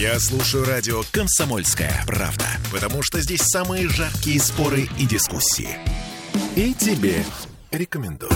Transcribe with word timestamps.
Я 0.00 0.20
слушаю 0.20 0.64
радио 0.64 1.02
«Комсомольская 1.10 2.04
правда», 2.06 2.44
потому 2.70 3.02
что 3.02 3.20
здесь 3.20 3.40
самые 3.40 3.88
жаркие 3.88 4.38
споры 4.38 4.88
и 4.96 5.06
дискуссии. 5.06 5.76
И 6.54 6.72
тебе 6.72 7.24
рекомендую. 7.72 8.30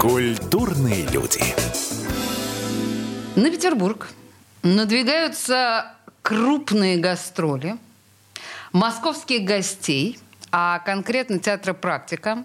Культурные 0.00 1.06
люди. 1.06 1.40
На 3.36 3.48
Петербург 3.48 4.08
надвигаются 4.64 5.94
крупные 6.22 6.96
гастроли 6.96 7.76
московских 8.72 9.44
гостей, 9.44 10.18
а 10.50 10.80
конкретно 10.80 11.38
театра 11.38 11.74
«Практика». 11.74 12.42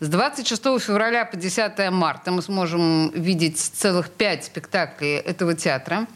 С 0.00 0.08
26 0.08 0.62
февраля 0.80 1.26
по 1.26 1.36
10 1.36 1.90
марта 1.90 2.30
мы 2.30 2.40
сможем 2.40 3.10
видеть 3.10 3.58
целых 3.58 4.08
пять 4.10 4.46
спектаклей 4.46 5.16
этого 5.16 5.54
театра. 5.54 6.06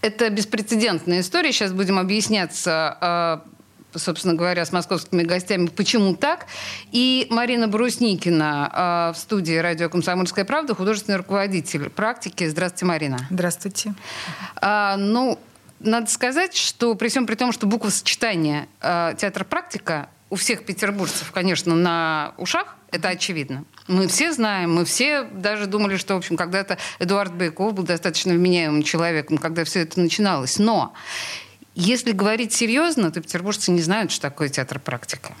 Это 0.00 0.30
беспрецедентная 0.30 1.20
история. 1.20 1.52
Сейчас 1.52 1.72
будем 1.72 1.98
объясняться 1.98 3.44
э, 3.92 3.98
собственно 3.98 4.32
говоря, 4.32 4.64
с 4.64 4.72
московскими 4.72 5.24
гостями, 5.24 5.66
почему 5.66 6.16
так. 6.16 6.46
И 6.90 7.26
Марина 7.28 7.68
Брусникина 7.68 9.10
э, 9.12 9.12
в 9.14 9.18
студии 9.18 9.56
радио 9.56 9.90
«Комсомольская 9.90 10.46
правда», 10.46 10.74
художественный 10.74 11.18
руководитель 11.18 11.90
практики. 11.90 12.48
Здравствуйте, 12.48 12.86
Марина. 12.86 13.18
Здравствуйте. 13.28 13.94
А, 14.56 14.96
ну, 14.96 15.38
надо 15.80 16.10
сказать, 16.10 16.56
что 16.56 16.94
при 16.94 17.08
всем 17.08 17.26
при 17.26 17.34
том, 17.34 17.52
что 17.52 17.66
буква 17.66 17.90
сочетания 17.90 18.68
э, 18.80 19.14
театр 19.18 19.44
практика 19.44 20.08
у 20.30 20.36
всех 20.36 20.64
петербуржцев, 20.64 21.30
конечно, 21.30 21.74
на 21.74 22.32
ушах, 22.38 22.76
это 22.94 23.08
очевидно. 23.08 23.64
Мы 23.88 24.06
все 24.06 24.32
знаем, 24.32 24.74
мы 24.74 24.84
все 24.84 25.24
даже 25.24 25.66
думали, 25.66 25.96
что, 25.96 26.14
в 26.14 26.18
общем, 26.18 26.36
когда-то 26.36 26.78
Эдуард 27.00 27.34
Байков 27.34 27.74
был 27.74 27.84
достаточно 27.84 28.32
вменяемым 28.32 28.82
человеком, 28.82 29.36
когда 29.38 29.64
все 29.64 29.80
это 29.80 30.00
начиналось. 30.00 30.58
Но 30.58 30.94
если 31.74 32.12
говорить 32.12 32.52
серьезно, 32.52 33.10
то 33.10 33.20
петербуржцы 33.20 33.72
не 33.72 33.82
знают, 33.82 34.12
что 34.12 34.22
такое 34.22 34.48
театр 34.48 34.78
практика. 34.78 35.34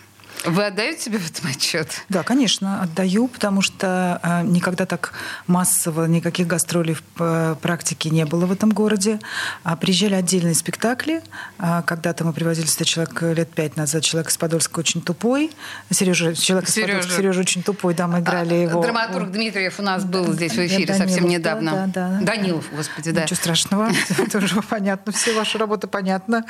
Вы 0.44 0.66
отдаете 0.66 1.00
себе 1.00 1.18
в 1.18 1.30
этом 1.30 1.50
отчет? 1.50 2.04
Да, 2.10 2.22
конечно, 2.22 2.82
отдаю, 2.82 3.28
потому 3.28 3.62
что 3.62 4.20
э, 4.22 4.42
никогда 4.42 4.84
так 4.84 5.12
массово 5.46 6.04
никаких 6.04 6.46
гастролей 6.46 6.94
в 6.94 7.02
э, 7.18 7.56
практике 7.62 8.10
не 8.10 8.26
было 8.26 8.44
в 8.44 8.52
этом 8.52 8.70
городе. 8.70 9.20
А, 9.62 9.74
приезжали 9.76 10.14
отдельные 10.14 10.54
спектакли. 10.54 11.22
А, 11.58 11.80
когда-то 11.82 12.24
мы 12.24 12.34
привозили 12.34 12.66
сюда 12.66 12.84
человек 12.84 13.22
лет 13.22 13.48
пять 13.54 13.76
назад, 13.76 14.02
человек 14.02 14.30
из 14.30 14.36
Подольска 14.36 14.80
очень 14.80 15.00
тупой. 15.00 15.50
Сережа, 15.90 16.34
человек 16.34 16.68
из 16.68 16.74
Подольска, 16.74 17.12
Сережа 17.12 17.40
очень 17.40 17.62
тупой, 17.62 17.94
да, 17.94 18.06
мы 18.06 18.20
играли 18.20 18.54
а, 18.54 18.62
его. 18.62 18.82
Драматург 18.82 19.30
Дмитриев 19.30 19.78
у 19.78 19.82
нас 19.82 20.04
был 20.04 20.30
здесь 20.32 20.52
в 20.52 20.58
эфире 20.58 20.86
Данилов, 20.86 21.08
совсем 21.08 21.28
недавно. 21.28 21.90
Да, 21.94 22.18
да, 22.20 22.20
Данилов, 22.20 22.66
господи, 22.70 23.12
да. 23.12 23.22
Ничего 23.22 23.36
страшного, 23.36 23.90
тоже 24.32 24.60
понятно, 24.68 25.10
все 25.12 25.34
ваша 25.34 25.56
работа 25.58 25.88
понятна. 25.88 26.44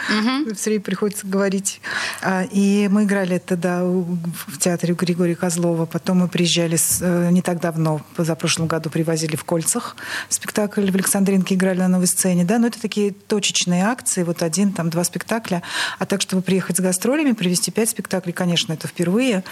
Все 0.56 0.70
время 0.70 0.83
приходится 0.83 1.27
говорить. 1.27 1.81
А, 2.23 2.42
и 2.51 2.89
мы 2.89 3.05
играли 3.05 3.36
это, 3.36 3.56
да, 3.56 3.84
в 3.85 4.59
театре 4.59 4.95
Григория 4.95 5.35
Козлова. 5.35 5.87
Потом 5.87 6.19
мы 6.19 6.29
приезжали 6.29 6.77
с, 6.77 6.99
э, 7.03 7.31
не 7.31 7.43
так 7.43 7.61
давно, 7.61 8.01
за 8.17 8.35
прошлом 8.35 8.67
году 8.67 8.91
привозили 8.91 9.37
в 9.37 9.45
Кольцах 9.45 9.97
спектакль 10.29 10.91
в 10.91 10.95
Александринке, 10.95 11.55
играли 11.55 11.79
на 11.79 11.89
новой 11.89 12.07
сцене. 12.07 12.45
Да? 12.45 12.59
Но 12.59 12.67
это 12.67 12.81
такие 12.81 13.13
точечные 13.13 13.85
акции, 13.87 14.23
вот 14.23 14.43
один, 14.43 14.73
там 14.73 14.91
два 14.91 15.03
спектакля. 15.03 15.63
А 15.99 16.05
так, 16.05 16.21
чтобы 16.21 16.43
приехать 16.43 16.77
с 16.77 16.81
гастролями, 16.81 17.33
привезти 17.33 17.71
пять 17.71 17.89
спектаклей, 17.89 18.35
конечно, 18.35 18.75
это 18.75 18.87
впервые. 18.87 19.45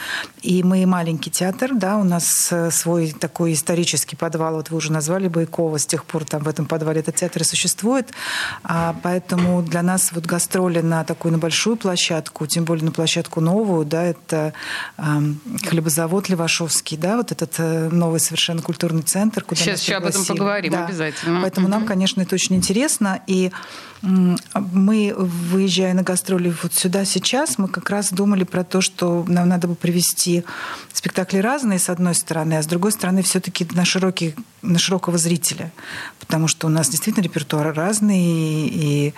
И 0.42 0.62
мы 0.62 0.84
маленький 0.84 1.30
театр, 1.30 1.70
да, 1.74 1.96
у 1.96 2.04
нас 2.04 2.48
э, 2.50 2.70
свой 2.70 3.12
такой 3.12 3.54
исторический 3.54 4.16
подвал, 4.16 4.56
вот 4.56 4.70
вы 4.70 4.76
уже 4.76 4.92
назвали 4.92 5.28
Байкова, 5.28 5.78
с 5.78 5.86
тех 5.86 6.04
пор 6.04 6.24
там 6.24 6.42
в 6.42 6.48
этом 6.48 6.66
подвале 6.66 7.00
этот 7.00 7.16
театр 7.16 7.42
и 7.42 7.44
существует. 7.44 8.10
А, 8.62 8.94
поэтому 9.02 9.62
для 9.62 9.82
нас 9.82 10.12
вот 10.12 10.26
гастроли 10.26 10.80
на 10.80 11.04
такую, 11.04 11.32
на 11.32 11.38
большую 11.38 11.76
площадку, 11.76 12.46
тем 12.46 12.64
более 12.64 12.84
на 12.84 12.92
площадку 12.92 13.40
новую, 13.40 13.86
да, 13.86 14.14
э, 14.30 14.52
хлебозавод 15.66 16.28
Левашовский, 16.28 16.96
да, 16.96 17.16
вот 17.16 17.32
этот 17.32 17.54
э, 17.58 17.88
новый 17.90 18.20
совершенно 18.20 18.62
культурный 18.62 19.02
центр, 19.02 19.42
куда 19.42 19.60
Сейчас 19.60 19.82
еще 19.82 19.94
об 19.94 20.04
этом 20.04 20.24
поговорим 20.24 20.72
да. 20.72 20.86
обязательно. 20.86 21.40
Поэтому 21.40 21.68
нам, 21.68 21.86
конечно, 21.86 22.20
это 22.20 22.34
очень 22.34 22.56
интересно. 22.56 23.20
И 23.26 23.50
мы, 24.02 25.14
выезжая 25.16 25.94
на 25.94 26.02
гастроли 26.02 26.52
вот 26.62 26.74
сюда 26.74 27.04
сейчас, 27.04 27.56
мы 27.56 27.68
как 27.68 27.88
раз 27.88 28.12
думали 28.12 28.42
про 28.42 28.64
то, 28.64 28.80
что 28.80 29.24
нам 29.28 29.48
надо 29.48 29.68
бы 29.68 29.76
привести 29.76 30.44
спектакли 30.92 31.38
разные, 31.38 31.78
с 31.78 31.88
одной 31.88 32.16
стороны, 32.16 32.54
а 32.54 32.62
с 32.62 32.66
другой 32.66 32.90
стороны, 32.90 33.22
все-таки 33.22 33.66
на, 33.72 33.84
широкий, 33.84 34.34
на 34.60 34.80
широкого 34.80 35.18
зрителя. 35.18 35.72
Потому 36.18 36.48
что 36.48 36.66
у 36.66 36.70
нас 36.70 36.88
действительно 36.88 37.22
репертуар 37.22 37.72
разный, 37.72 38.18
и, 38.18 39.14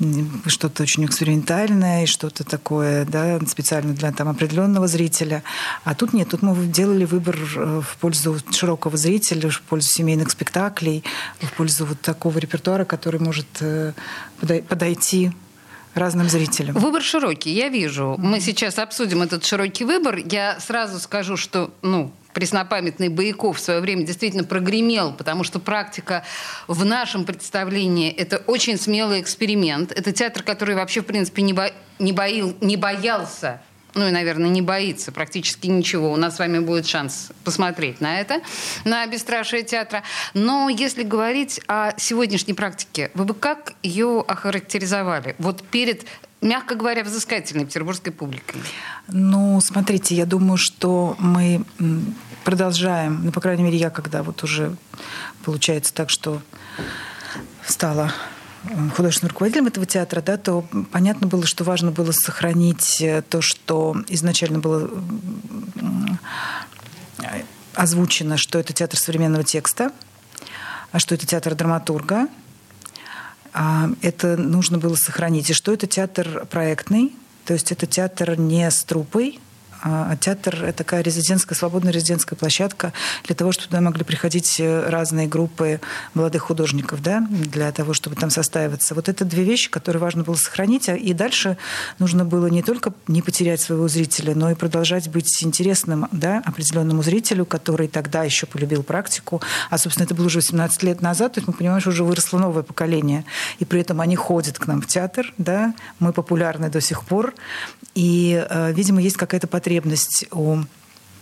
и 0.00 0.24
что-то 0.46 0.82
очень 0.82 1.06
экспериментальное, 1.06 2.04
и 2.04 2.06
что-то 2.06 2.44
такое 2.44 3.06
да, 3.06 3.40
специально 3.46 3.94
для 3.94 4.12
там, 4.12 4.28
определенного 4.46 4.86
зрителя. 4.86 5.42
А 5.84 5.94
тут 5.94 6.12
нет, 6.12 6.30
тут 6.30 6.42
мы 6.42 6.54
делали 6.66 7.04
выбор 7.04 7.36
э, 7.36 7.80
в 7.80 7.96
пользу 7.98 8.36
широкого 8.50 8.96
зрителя, 8.96 9.50
в 9.50 9.60
пользу 9.62 9.88
семейных 9.88 10.30
спектаклей, 10.30 11.02
в 11.40 11.52
пользу 11.52 11.84
вот 11.86 12.00
такого 12.00 12.38
репертуара, 12.38 12.84
который 12.84 13.20
может 13.20 13.46
э, 13.60 13.92
подойти 14.68 15.32
разным 15.94 16.28
зрителям. 16.28 16.76
Выбор 16.76 17.02
широкий, 17.02 17.50
я 17.50 17.68
вижу. 17.68 18.16
Мы 18.18 18.40
сейчас 18.40 18.78
обсудим 18.78 19.22
этот 19.22 19.44
широкий 19.44 19.84
выбор. 19.84 20.16
Я 20.16 20.60
сразу 20.60 21.00
скажу, 21.00 21.36
что, 21.36 21.70
ну, 21.82 22.12
преснопамятный 22.34 23.08
Бояков 23.08 23.56
в 23.56 23.60
свое 23.60 23.80
время 23.80 24.04
действительно 24.04 24.44
прогремел, 24.44 25.14
потому 25.14 25.42
что 25.42 25.58
практика 25.58 26.22
в 26.68 26.84
нашем 26.84 27.24
представлении– 27.24 28.10
это 28.16 28.42
очень 28.46 28.78
смелый 28.78 29.22
эксперимент. 29.22 29.90
Это 29.90 30.12
театр, 30.12 30.42
который 30.42 30.74
вообще, 30.74 31.00
в 31.00 31.06
принципе, 31.06 31.42
не, 31.42 31.54
бо... 31.54 31.70
не, 31.98 32.12
боил... 32.12 32.54
не 32.60 32.76
боялся 32.76 33.62
ну 33.96 34.06
и, 34.06 34.10
наверное, 34.10 34.50
не 34.50 34.62
боится 34.62 35.10
практически 35.10 35.66
ничего. 35.66 36.12
У 36.12 36.16
нас 36.16 36.36
с 36.36 36.38
вами 36.38 36.58
будет 36.58 36.86
шанс 36.86 37.32
посмотреть 37.44 38.00
на 38.00 38.20
это, 38.20 38.40
на 38.84 39.06
бесстрашие 39.06 39.62
театра. 39.62 40.02
Но 40.34 40.68
если 40.68 41.02
говорить 41.02 41.60
о 41.66 41.92
сегодняшней 41.98 42.54
практике, 42.54 43.10
вы 43.14 43.24
бы 43.24 43.34
как 43.34 43.74
ее 43.82 44.24
охарактеризовали? 44.26 45.34
Вот 45.38 45.62
перед 45.62 46.04
мягко 46.42 46.74
говоря, 46.74 47.02
взыскательной 47.02 47.64
петербургской 47.64 48.12
публикой? 48.12 48.60
Ну, 49.08 49.60
смотрите, 49.60 50.14
я 50.14 50.26
думаю, 50.26 50.58
что 50.58 51.16
мы 51.18 51.64
продолжаем, 52.44 53.22
ну, 53.24 53.32
по 53.32 53.40
крайней 53.40 53.64
мере, 53.64 53.78
я 53.78 53.90
когда 53.90 54.22
вот 54.22 54.44
уже 54.44 54.76
получается 55.44 55.92
так, 55.94 56.10
что 56.10 56.42
стала 57.66 58.12
художественным 58.94 59.30
руководителем 59.30 59.66
этого 59.66 59.86
театра, 59.86 60.20
да, 60.20 60.36
то 60.36 60.64
понятно 60.92 61.26
было, 61.26 61.46
что 61.46 61.64
важно 61.64 61.90
было 61.90 62.12
сохранить 62.12 63.00
э, 63.00 63.22
то, 63.22 63.40
что 63.40 63.96
изначально 64.08 64.58
было 64.58 64.90
озвучено, 67.74 68.36
что 68.36 68.58
это 68.58 68.72
театр 68.72 68.98
современного 68.98 69.44
текста, 69.44 69.92
а 70.92 70.98
что 70.98 71.14
это 71.14 71.26
театр 71.26 71.54
драматурга. 71.54 72.28
А, 73.52 73.88
это 74.02 74.36
нужно 74.36 74.78
было 74.78 74.94
сохранить. 74.96 75.50
И 75.50 75.54
что 75.54 75.72
это 75.72 75.86
театр 75.86 76.46
проектный, 76.50 77.14
то 77.44 77.54
есть 77.54 77.72
это 77.72 77.86
театр 77.86 78.38
не 78.38 78.70
с 78.70 78.84
трупой, 78.84 79.40
а 79.82 80.16
театр— 80.16 80.64
это 80.64 80.78
такая 80.86 81.02
резидентская, 81.02 81.56
свободная 81.56 81.92
резидентская 81.92 82.38
площадка 82.38 82.92
для 83.24 83.34
того, 83.34 83.52
чтобы 83.52 83.68
туда 83.68 83.80
могли 83.80 84.04
приходить 84.04 84.60
э, 84.60 84.88
разные 84.88 85.26
группы 85.26 85.80
молодых 86.14 86.42
художников, 86.42 87.02
да, 87.02 87.26
для 87.30 87.70
того, 87.72 87.92
чтобы 87.92 88.16
там 88.16 88.30
состаиваться. 88.30 88.94
Вот 88.94 89.08
это 89.08 89.24
две 89.24 89.44
вещи, 89.44 89.70
которые 89.70 90.00
важно 90.00 90.22
было 90.22 90.34
сохранить, 90.34 90.88
а 90.88 90.96
и 90.96 91.12
дальше 91.12 91.58
нужно 91.98 92.24
было 92.24 92.46
не 92.46 92.62
только 92.62 92.92
не 93.06 93.22
потерять 93.22 93.60
своего 93.60 93.88
зрителя, 93.88 94.34
но 94.34 94.50
и 94.50 94.54
продолжать 94.54 95.08
быть 95.08 95.42
интересным, 95.42 96.08
да, 96.12 96.42
определенному 96.44 97.02
зрителю, 97.02 97.44
который 97.44 97.88
тогда 97.88 98.22
еще 98.22 98.46
полюбил 98.46 98.82
практику, 98.82 99.42
а, 99.70 99.78
собственно, 99.78 100.04
это 100.04 100.14
было 100.14 100.26
уже 100.26 100.38
18 100.38 100.82
лет 100.82 101.02
назад, 101.02 101.34
то 101.34 101.40
есть 101.40 101.48
мы 101.48 101.54
понимаем, 101.54 101.80
что 101.80 101.90
уже 101.90 102.04
выросло 102.04 102.38
новое 102.38 102.62
поколение, 102.62 103.24
и 103.58 103.64
при 103.64 103.80
этом 103.80 104.00
они 104.00 104.16
ходят 104.16 104.58
к 104.58 104.66
нам 104.66 104.80
в 104.80 104.86
театр, 104.86 105.32
да, 105.38 105.74
мы 105.98 106.12
популярны 106.12 106.70
до 106.70 106.80
сих 106.80 107.04
пор, 107.04 107.34
и, 107.94 108.44
э, 108.48 108.72
видимо, 108.72 109.00
есть 109.00 109.16
какая-то 109.16 109.46
потребность 109.46 109.65
потребность 109.66 110.26
у 110.30 110.58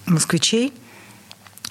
москвичей 0.05 0.75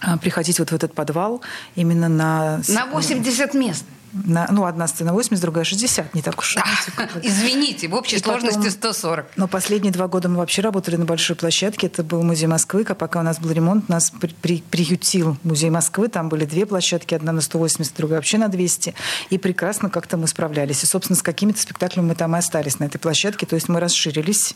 а, 0.01 0.17
приходить 0.17 0.57
вот 0.57 0.71
в 0.71 0.73
этот 0.73 0.95
подвал 0.95 1.43
именно 1.75 2.09
на... 2.09 2.63
На 2.67 2.87
80 2.87 3.53
мест 3.53 3.85
на, 4.13 4.47
ну, 4.51 4.65
одна 4.65 4.87
сцена 4.87 5.11
80, 5.11 5.41
другая 5.41 5.63
60, 5.63 6.13
не 6.13 6.21
так 6.21 6.37
уж. 6.37 6.55
Извините, 7.23 7.87
в 7.87 7.95
общей 7.95 8.17
и 8.17 8.19
сложности 8.19 8.57
потом, 8.57 8.71
140. 8.71 9.25
Но 9.37 9.47
последние 9.47 9.91
два 9.91 10.07
года 10.07 10.29
мы 10.29 10.37
вообще 10.37 10.61
работали 10.61 10.97
на 10.97 11.05
большой 11.05 11.35
площадке. 11.35 11.87
Это 11.87 12.03
был 12.03 12.21
музей 12.21 12.45
Москвы. 12.45 12.85
А 12.87 12.93
пока 12.93 13.21
у 13.21 13.23
нас 13.23 13.39
был 13.39 13.51
ремонт, 13.51 13.89
нас 13.89 14.11
при, 14.11 14.33
при, 14.41 14.61
приютил 14.61 15.37
музей 15.43 15.71
Москвы. 15.71 16.09
Там 16.09 16.29
были 16.29 16.45
две 16.45 16.65
площадки, 16.67 17.15
одна 17.15 17.31
на 17.31 17.41
180, 17.41 17.95
другая 17.97 18.19
вообще 18.19 18.37
на 18.37 18.49
200. 18.49 18.93
И 19.31 19.37
прекрасно 19.39 19.89
как-то 19.89 20.17
мы 20.17 20.27
справлялись. 20.27 20.83
И, 20.83 20.85
собственно, 20.85 21.17
с 21.17 21.23
какими-то 21.23 21.59
спектаклями 21.59 22.07
мы 22.07 22.15
там 22.15 22.35
и 22.35 22.39
остались 22.39 22.79
на 22.79 22.85
этой 22.85 22.99
площадке. 22.99 23.47
То 23.47 23.55
есть 23.55 23.67
мы 23.67 23.79
расширились. 23.79 24.55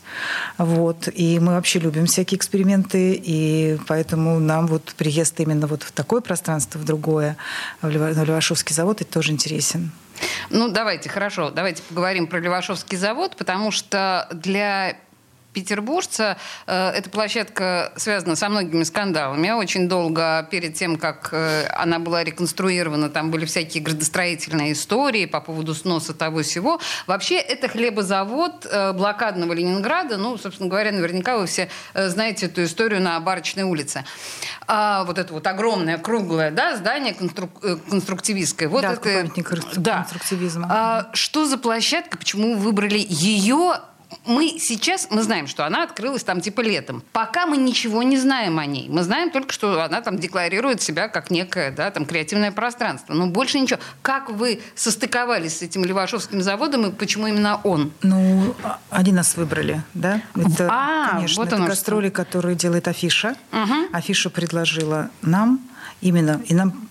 Вот. 0.56 1.08
И 1.12 1.40
мы 1.40 1.54
вообще 1.54 1.80
любим 1.80 2.06
всякие 2.06 2.38
эксперименты. 2.38 3.20
И 3.20 3.78
поэтому 3.88 4.38
нам 4.38 4.68
вот 4.68 4.94
приезд 4.96 5.40
именно 5.40 5.66
вот 5.66 5.82
в 5.82 5.90
такое 5.90 6.20
пространство, 6.20 6.78
в 6.78 6.84
другое, 6.84 7.36
в 7.82 7.88
Левашовский 7.90 8.74
завод, 8.74 9.00
это 9.00 9.10
тоже 9.10 9.32
интересно 9.32 9.47
интересен. 9.48 9.90
Ну, 10.50 10.68
давайте, 10.68 11.08
хорошо, 11.08 11.50
давайте 11.50 11.82
поговорим 11.82 12.26
про 12.26 12.38
Левашовский 12.38 12.98
завод, 12.98 13.36
потому 13.36 13.70
что 13.70 14.28
для 14.32 14.96
петербуржца. 15.58 16.36
Э, 16.66 16.90
эта 16.90 17.10
площадка 17.10 17.92
связана 17.96 18.36
со 18.36 18.48
многими 18.48 18.84
скандалами. 18.84 19.50
Очень 19.50 19.88
долго 19.88 20.46
перед 20.50 20.74
тем, 20.74 20.96
как 20.96 21.30
э, 21.32 21.66
она 21.74 21.98
была 21.98 22.24
реконструирована, 22.24 23.08
там 23.08 23.30
были 23.30 23.44
всякие 23.44 23.82
градостроительные 23.82 24.72
истории 24.72 25.26
по 25.26 25.40
поводу 25.40 25.74
сноса 25.74 26.14
того 26.14 26.42
всего. 26.42 26.80
Вообще, 27.06 27.36
это 27.36 27.68
хлебозавод 27.68 28.66
э, 28.70 28.92
блокадного 28.92 29.52
Ленинграда. 29.52 30.16
Ну, 30.16 30.38
собственно 30.38 30.68
говоря, 30.68 30.92
наверняка 30.92 31.38
вы 31.38 31.46
все 31.46 31.68
знаете 31.94 32.46
эту 32.46 32.64
историю 32.64 33.02
на 33.02 33.18
Барочной 33.20 33.64
улице. 33.64 34.04
А, 34.66 35.04
вот 35.04 35.18
это 35.18 35.32
вот 35.32 35.46
огромное, 35.46 35.98
круглое 35.98 36.50
да, 36.50 36.76
здание 36.76 37.14
конструк... 37.14 37.50
конструктивистское. 37.88 38.68
Вот 38.68 38.82
да, 38.82 38.92
это... 38.92 39.00
памятник 39.00 39.50
да. 39.76 39.98
конструктивизма. 39.98 40.66
А, 40.70 41.10
что 41.14 41.46
за 41.46 41.58
площадка? 41.58 42.18
Почему 42.18 42.54
вы 42.54 42.68
выбрали 42.68 43.04
ее? 43.08 43.80
Мы 44.24 44.58
сейчас, 44.58 45.08
мы 45.10 45.22
знаем, 45.22 45.46
что 45.46 45.66
она 45.66 45.82
открылась 45.82 46.24
там 46.24 46.40
типа 46.40 46.60
летом. 46.60 47.02
Пока 47.12 47.46
мы 47.46 47.56
ничего 47.56 48.02
не 48.02 48.16
знаем 48.16 48.58
о 48.58 48.66
ней. 48.66 48.88
Мы 48.88 49.02
знаем 49.02 49.30
только, 49.30 49.52
что 49.52 49.82
она 49.82 50.00
там 50.00 50.18
декларирует 50.18 50.80
себя 50.80 51.08
как 51.08 51.30
некое, 51.30 51.70
да, 51.70 51.90
там 51.90 52.06
креативное 52.06 52.52
пространство. 52.52 53.14
Но 53.14 53.26
больше 53.26 53.58
ничего. 53.60 53.80
Как 54.02 54.30
вы 54.30 54.60
состыковались 54.74 55.58
с 55.58 55.62
этим 55.62 55.84
Левашовским 55.84 56.40
заводом 56.40 56.86
и 56.86 56.92
почему 56.92 57.26
именно 57.26 57.60
он? 57.64 57.92
Ну, 58.02 58.54
они 58.90 59.12
нас 59.12 59.36
выбрали, 59.36 59.82
да? 59.94 60.22
Это, 60.34 60.68
а, 60.70 61.10
конечно, 61.10 61.42
вот 61.42 61.52
это 61.52 61.62
гастроли, 61.62 62.08
что. 62.08 62.16
которые 62.16 62.56
делает 62.56 62.88
Афиша. 62.88 63.36
Угу. 63.52 63.92
Афиша 63.92 64.30
предложила 64.30 65.10
нам 65.22 65.60
именно, 66.00 66.40
и 66.46 66.54
нам 66.54 66.87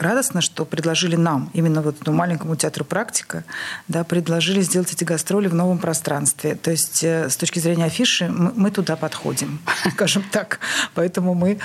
радостно, 0.00 0.40
что 0.40 0.64
предложили 0.64 1.16
нам, 1.16 1.50
именно 1.52 1.82
вот 1.82 2.00
этому 2.00 2.16
маленькому 2.16 2.56
театру 2.56 2.84
«Практика», 2.84 3.44
да, 3.88 4.04
предложили 4.04 4.60
сделать 4.60 4.92
эти 4.92 5.04
гастроли 5.04 5.48
в 5.48 5.54
новом 5.54 5.78
пространстве. 5.78 6.54
То 6.54 6.70
есть 6.70 7.02
э, 7.04 7.28
с 7.28 7.36
точки 7.36 7.58
зрения 7.58 7.84
афиши 7.84 8.28
мы, 8.28 8.52
мы 8.54 8.70
туда 8.70 8.96
подходим, 8.96 9.58
скажем 9.92 10.22
так. 10.30 10.60
Поэтому 10.94 11.34
мы 11.34 11.58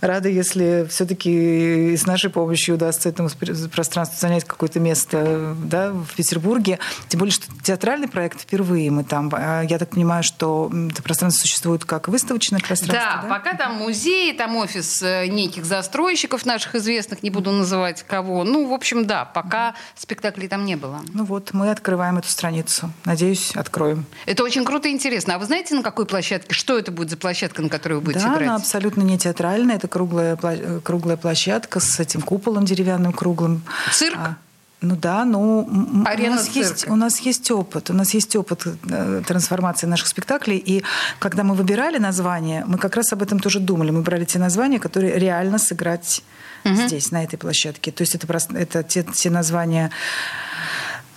рады, 0.00 0.30
если 0.30 0.86
все-таки 0.90 1.96
с 1.96 2.06
нашей 2.06 2.30
помощью 2.30 2.74
удастся 2.74 3.08
этому 3.08 3.28
пространству 3.72 4.18
занять 4.20 4.44
какое-то 4.44 4.80
место 4.80 5.54
да, 5.62 5.92
в 5.92 6.14
Петербурге. 6.16 6.78
Тем 7.08 7.20
более, 7.20 7.32
что 7.32 7.46
театральный 7.62 8.08
проект 8.08 8.40
впервые 8.40 8.90
мы 8.90 9.04
там. 9.04 9.30
А 9.32 9.62
я 9.62 9.78
так 9.78 9.90
понимаю, 9.90 10.22
что 10.22 10.70
это 10.90 11.02
пространство 11.02 11.40
существует 11.40 11.84
как 11.84 12.08
выставочное 12.08 12.60
пространство. 12.60 12.98
Да, 12.98 13.22
да? 13.22 13.28
пока 13.28 13.56
там 13.56 13.76
музей, 13.76 14.32
там 14.32 14.56
офис 14.56 15.02
э, 15.02 15.26
неких 15.26 15.64
застройщиков 15.64 16.44
наших 16.44 16.74
известных, 16.74 17.22
не 17.22 17.30
буду 17.30 17.50
называть 17.52 17.75
называть 17.76 18.02
кого. 18.02 18.44
Ну, 18.44 18.66
в 18.68 18.72
общем, 18.72 19.06
да, 19.06 19.24
пока 19.24 19.74
спектаклей 19.94 20.48
там 20.48 20.64
не 20.64 20.76
было. 20.76 21.00
Ну 21.12 21.24
вот, 21.24 21.52
мы 21.52 21.70
открываем 21.70 22.16
эту 22.18 22.28
страницу. 22.28 22.90
Надеюсь, 23.04 23.52
откроем. 23.54 24.06
Это 24.24 24.42
очень 24.44 24.64
круто 24.64 24.88
и 24.88 24.92
интересно. 24.92 25.34
А 25.34 25.38
вы 25.38 25.44
знаете, 25.44 25.74
на 25.74 25.82
какой 25.82 26.06
площадке? 26.06 26.54
Что 26.54 26.78
это 26.78 26.90
будет 26.90 27.10
за 27.10 27.16
площадка, 27.16 27.62
на 27.62 27.68
которой 27.68 27.94
вы 27.94 28.00
будете 28.00 28.24
да, 28.24 28.32
играть? 28.32 28.42
она 28.42 28.56
абсолютно 28.56 29.02
не 29.02 29.18
театральная. 29.18 29.76
Это 29.76 29.88
круглая, 29.88 30.36
круглая 30.82 31.16
площадка 31.16 31.80
с 31.80 32.00
этим 32.00 32.22
куполом 32.22 32.64
деревянным 32.64 33.12
круглым. 33.12 33.62
Цирк? 33.92 34.16
А, 34.16 34.36
ну 34.80 34.96
да, 34.96 35.24
ну 35.24 35.66
Арена 36.06 36.32
у 36.32 36.34
нас 36.36 36.44
цирка. 36.44 36.58
есть 36.58 36.88
у 36.88 36.96
нас 36.96 37.20
есть 37.20 37.50
опыт, 37.50 37.90
у 37.90 37.94
нас 37.94 38.14
есть 38.14 38.36
опыт 38.36 38.66
э, 38.66 39.22
трансформации 39.26 39.86
наших 39.86 40.06
спектаклей, 40.06 40.58
и 40.58 40.82
когда 41.18 41.44
мы 41.44 41.54
выбирали 41.54 41.98
название, 41.98 42.64
мы 42.66 42.78
как 42.78 42.96
раз 42.96 43.12
об 43.12 43.22
этом 43.22 43.38
тоже 43.38 43.58
думали. 43.58 43.90
Мы 43.90 44.02
брали 44.02 44.24
те 44.24 44.38
названия, 44.38 44.78
которые 44.78 45.18
реально 45.18 45.58
сыграть 45.58 46.22
угу. 46.64 46.74
здесь 46.74 47.10
на 47.10 47.24
этой 47.24 47.36
площадке. 47.36 47.90
То 47.92 48.02
есть 48.02 48.14
это 48.14 48.26
просто 48.26 48.56
это 48.56 48.82
те, 48.82 49.02
те 49.02 49.30
названия, 49.30 49.90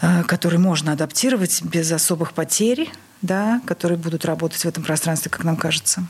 э, 0.02 0.24
которые 0.24 0.60
можно 0.60 0.94
адаптировать 0.94 1.62
без 1.64 1.92
особых 1.92 2.34
потерь, 2.34 2.90
да, 3.22 3.62
которые 3.66 3.98
будут 3.98 4.26
работать 4.26 4.62
в 4.62 4.66
этом 4.66 4.84
пространстве, 4.84 5.30
как 5.32 5.44
нам 5.44 5.58
кажется. 5.58 6.04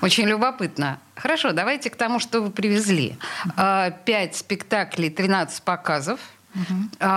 Очень 0.00 0.26
любопытно. 0.26 0.98
Хорошо, 1.14 1.52
давайте 1.52 1.88
к 1.88 1.96
тому, 1.96 2.18
что 2.18 2.40
вы 2.40 2.50
привезли. 2.50 3.16
Э, 3.56 3.90
пять 4.04 4.36
спектаклей, 4.36 5.10
13 5.10 5.62
показов. 5.62 6.20
Угу. 6.54 7.08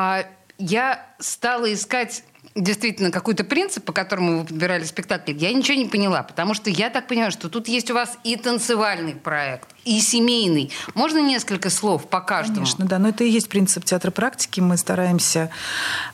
Я 0.58 1.06
стала 1.20 1.74
искать 1.74 2.24
действительно 2.56 3.12
какой-то 3.12 3.44
принцип, 3.44 3.84
по 3.84 3.92
которому 3.92 4.40
вы 4.40 4.46
подбирали 4.46 4.84
спектакль, 4.84 5.34
я 5.34 5.52
ничего 5.52 5.78
не 5.78 5.86
поняла, 5.86 6.24
потому 6.24 6.54
что 6.54 6.70
я 6.70 6.90
так 6.90 7.08
понимаю, 7.08 7.32
что 7.32 7.50
тут 7.50 7.68
есть 7.68 7.92
у 7.92 7.94
вас 7.94 8.18
и 8.24 8.36
танцевальный 8.38 9.14
проект, 9.14 9.70
и 9.86 10.02
семейный. 10.02 10.72
Можно 10.96 11.20
несколько 11.20 11.70
слов 11.70 12.08
по 12.08 12.20
каждому? 12.20 12.58
Конечно, 12.58 12.86
да. 12.86 13.00
Но 13.00 13.10
это 13.10 13.24
и 13.24 13.30
есть 13.30 13.48
принцип 13.50 13.86
театра 13.86 14.10
практики. 14.10 14.60
Мы 14.60 14.78
стараемся 14.78 15.52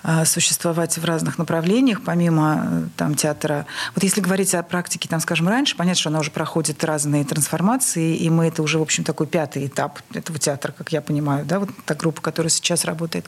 э, 0.03 0.25
существовать 0.25 0.97
в 0.97 1.05
разных 1.05 1.37
направлениях, 1.37 2.01
помимо 2.03 2.63
э, 2.63 2.83
там, 2.97 3.15
театра. 3.15 3.65
Вот 3.95 4.03
если 4.03 4.19
говорить 4.19 4.53
о 4.53 4.61
практике, 4.63 5.07
там, 5.07 5.21
скажем, 5.21 5.47
раньше, 5.47 5.77
понятно, 5.77 5.99
что 5.99 6.09
она 6.09 6.19
уже 6.19 6.31
проходит 6.31 6.83
разные 6.83 7.23
трансформации, 7.23 8.17
и 8.17 8.29
мы 8.29 8.47
это 8.47 8.61
уже, 8.61 8.77
в 8.77 8.81
общем, 8.81 9.05
такой 9.05 9.25
пятый 9.25 9.67
этап 9.67 9.99
этого 10.13 10.37
театра, 10.37 10.73
как 10.77 10.91
я 10.91 11.01
понимаю, 11.01 11.45
да, 11.45 11.59
вот 11.59 11.69
та 11.85 11.95
группа, 11.95 12.21
которая 12.21 12.49
сейчас 12.49 12.83
работает. 12.83 13.25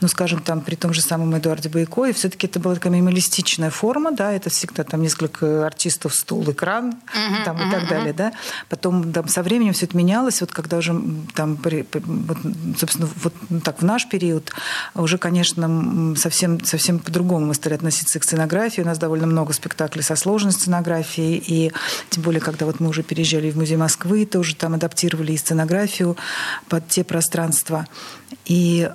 Ну, 0.00 0.08
скажем, 0.08 0.42
там, 0.42 0.60
при 0.60 0.74
том 0.74 0.92
же 0.92 1.02
самом 1.02 1.36
Эдуарде 1.36 1.68
Байко, 1.68 2.06
и 2.06 2.12
все-таки 2.12 2.48
это 2.48 2.58
была 2.58 2.74
такая 2.74 2.92
минималистичная 2.92 3.70
форма, 3.70 4.10
да, 4.10 4.32
это 4.32 4.50
всегда 4.50 4.82
там 4.82 5.02
несколько 5.02 5.64
артистов, 5.64 6.14
стул, 6.14 6.50
экран, 6.50 6.94
uh-huh, 7.14 7.44
там, 7.44 7.56
uh-huh, 7.56 7.68
и 7.68 7.70
так 7.70 7.88
далее, 7.88 8.12
да. 8.12 8.32
Потом 8.68 9.12
там, 9.12 9.28
со 9.28 9.42
временем 9.44 9.72
все 9.72 9.83
это 9.84 9.96
менялось, 9.96 10.40
вот 10.40 10.52
когда 10.52 10.78
уже 10.78 11.00
там, 11.34 11.58
вот, 11.62 12.38
собственно, 12.78 13.08
вот 13.22 13.34
так 13.62 13.80
в 13.80 13.84
наш 13.84 14.08
период 14.08 14.52
уже, 14.94 15.18
конечно, 15.18 16.14
совсем, 16.16 16.64
совсем 16.64 16.98
по-другому 16.98 17.46
мы 17.46 17.54
стали 17.54 17.74
относиться 17.74 18.18
к 18.18 18.24
сценографии. 18.24 18.80
У 18.82 18.86
нас 18.86 18.98
довольно 18.98 19.26
много 19.26 19.52
спектаклей 19.52 20.02
со 20.02 20.16
сложной 20.16 20.52
сценографией, 20.52 21.42
и 21.46 21.72
тем 22.10 22.22
более, 22.22 22.40
когда 22.40 22.66
вот 22.66 22.80
мы 22.80 22.88
уже 22.88 23.02
переезжали 23.02 23.50
в 23.50 23.56
музей 23.56 23.76
Москвы, 23.76 24.26
тоже 24.26 24.54
там 24.54 24.74
адаптировали 24.74 25.32
и 25.32 25.36
сценографию 25.36 26.16
под 26.68 26.88
те 26.88 27.04
пространства. 27.04 27.86
И 28.46 28.90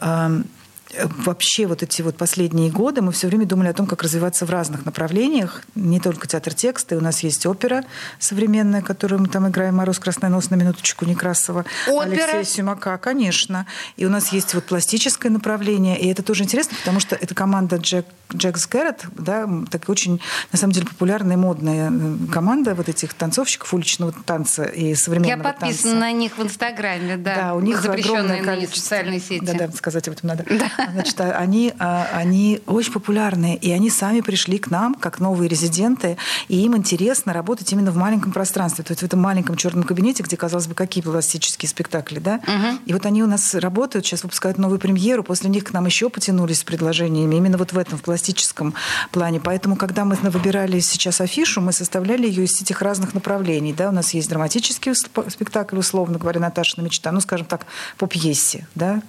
вообще 1.17 1.67
вот 1.67 1.83
эти 1.83 2.01
вот 2.01 2.17
последние 2.17 2.71
годы 2.71 3.01
мы 3.01 3.11
все 3.11 3.27
время 3.27 3.45
думали 3.45 3.67
о 3.67 3.73
том, 3.73 3.85
как 3.85 4.03
развиваться 4.03 4.45
в 4.45 4.49
разных 4.49 4.85
направлениях. 4.85 5.63
Не 5.75 5.99
только 5.99 6.27
театр 6.27 6.53
текста, 6.53 6.95
и 6.95 6.97
у 6.97 7.01
нас 7.01 7.21
есть 7.21 7.45
опера 7.45 7.83
современная, 8.19 8.81
которую 8.81 9.21
мы 9.21 9.27
там 9.27 9.47
играем 9.47 9.75
«Мороз 9.75 9.99
красный 9.99 10.29
нос» 10.29 10.49
на 10.49 10.55
минуточку 10.55 11.05
Некрасова. 11.05 11.65
Опера? 11.87 12.09
Алексея 12.09 12.43
Сюмака, 12.43 12.97
конечно. 12.97 13.65
И 13.97 14.05
у 14.05 14.09
нас 14.09 14.31
есть 14.31 14.53
вот 14.53 14.65
пластическое 14.65 15.29
направление, 15.29 15.99
и 15.99 16.07
это 16.07 16.23
тоже 16.23 16.43
интересно, 16.43 16.77
потому 16.79 16.99
что 16.99 17.15
это 17.15 17.33
команда 17.35 17.77
Джек, 17.77 18.05
Джекс 18.33 18.67
Гэррет, 18.67 19.05
да, 19.15 19.49
так 19.71 19.89
очень, 19.89 20.21
на 20.51 20.59
самом 20.59 20.73
деле, 20.73 20.85
популярная 20.85 21.37
модная 21.37 21.91
э, 21.91 22.31
команда 22.31 22.75
вот 22.75 22.89
этих 22.89 23.13
танцовщиков 23.13 23.73
уличного 23.73 24.11
танца 24.11 24.63
и 24.63 24.93
современного 24.95 25.43
танца. 25.43 25.47
Я 25.47 25.59
подписана 25.59 25.91
танца. 25.93 25.99
на 25.99 26.11
них 26.11 26.37
в 26.37 26.43
Инстаграме, 26.43 27.17
да. 27.17 27.35
Да, 27.35 27.53
у 27.55 27.59
них 27.59 27.83
огромное 27.83 28.43
количество. 28.43 28.79
социальные 28.81 29.19
сети. 29.19 29.45
Да, 29.45 29.53
да, 29.53 29.71
сказать 29.71 30.07
об 30.07 30.13
этом 30.15 30.27
надо. 30.27 30.45
Да. 30.49 30.88
Значит, 30.93 31.19
а 31.21 31.31
они, 31.31 31.73
а, 31.79 32.07
они 32.13 32.61
очень 32.65 32.91
популярные, 32.91 33.55
и 33.57 33.71
они 33.71 33.89
сами 33.89 34.21
пришли 34.21 34.57
к 34.57 34.69
нам 34.71 34.93
как 34.95 35.19
новые 35.19 35.47
резиденты, 35.47 36.17
и 36.47 36.57
им 36.57 36.75
интересно 36.75 37.33
работать 37.33 37.71
именно 37.71 37.91
в 37.91 37.97
маленьком 37.97 38.31
пространстве, 38.31 38.83
то 38.83 38.91
есть 38.91 39.01
в 39.01 39.05
этом 39.05 39.19
маленьком 39.19 39.55
черном 39.55 39.83
кабинете, 39.83 40.23
где, 40.23 40.37
казалось 40.37 40.67
бы, 40.67 40.73
какие 40.73 41.03
пластические 41.03 41.69
спектакли, 41.69 42.19
да? 42.19 42.35
Угу. 42.35 42.79
И 42.85 42.93
вот 42.93 43.05
они 43.05 43.23
у 43.23 43.27
нас 43.27 43.53
работают, 43.53 44.05
сейчас 44.05 44.23
выпускают 44.23 44.57
новую 44.57 44.79
премьеру, 44.79 45.23
после 45.23 45.49
них 45.49 45.65
к 45.65 45.73
нам 45.73 45.85
еще 45.85 46.09
потянулись 46.09 46.59
с 46.59 46.63
предложениями, 46.63 47.35
именно 47.35 47.57
вот 47.57 47.73
в 47.73 47.77
этом, 47.77 47.97
в 47.97 48.01
пластическом 48.01 48.73
плане. 49.11 49.39
Поэтому, 49.39 49.75
когда 49.75 50.05
мы 50.05 50.15
выбирали 50.15 50.79
сейчас 50.79 51.21
афишу, 51.21 51.61
мы 51.61 51.73
составляли 51.73 52.27
ее 52.27 52.45
из 52.45 52.61
этих 52.61 52.81
разных 52.81 53.13
направлений, 53.13 53.73
да? 53.73 53.89
У 53.89 53.91
нас 53.91 54.13
есть 54.13 54.29
драматический 54.29 54.93
спектакль, 54.95 55.77
условно 55.77 56.17
говоря, 56.17 56.39
«Наташина 56.39 56.83
мечта», 56.83 57.11
ну, 57.11 57.19
скажем 57.21 57.45
так, 57.45 57.65
по 57.97 58.07
пьесе, 58.07 58.67
да? 58.75 59.01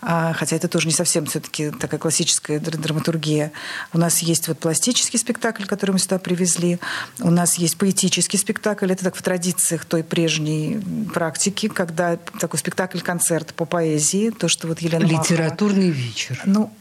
А, 0.00 0.32
хотя 0.32 0.56
это 0.56 0.68
тоже 0.68 0.86
не 0.86 0.92
совсем 0.92 1.01
все-таки 1.04 1.70
такая 1.70 1.98
классическая 1.98 2.58
драматургия. 2.58 3.52
У 3.92 3.98
нас 3.98 4.20
есть 4.20 4.48
вот 4.48 4.58
пластический 4.58 5.18
спектакль, 5.18 5.64
который 5.64 5.92
мы 5.92 5.98
сюда 5.98 6.18
привезли. 6.18 6.78
У 7.20 7.30
нас 7.30 7.56
есть 7.56 7.76
поэтический 7.76 8.38
спектакль. 8.38 8.90
Это 8.90 9.04
так 9.04 9.16
в 9.16 9.22
традициях 9.22 9.84
той 9.84 10.02
прежней 10.02 10.80
практики, 11.12 11.68
когда 11.68 12.16
такой 12.16 12.58
спектакль-концерт 12.58 13.54
по 13.54 13.64
поэзии, 13.64 14.30
то, 14.30 14.48
что 14.48 14.68
вот 14.68 14.80
Елена 14.80 15.04
Литературный 15.04 15.88
Махова, 15.88 16.02
вечер. 16.02 16.42
Ну, 16.46 16.72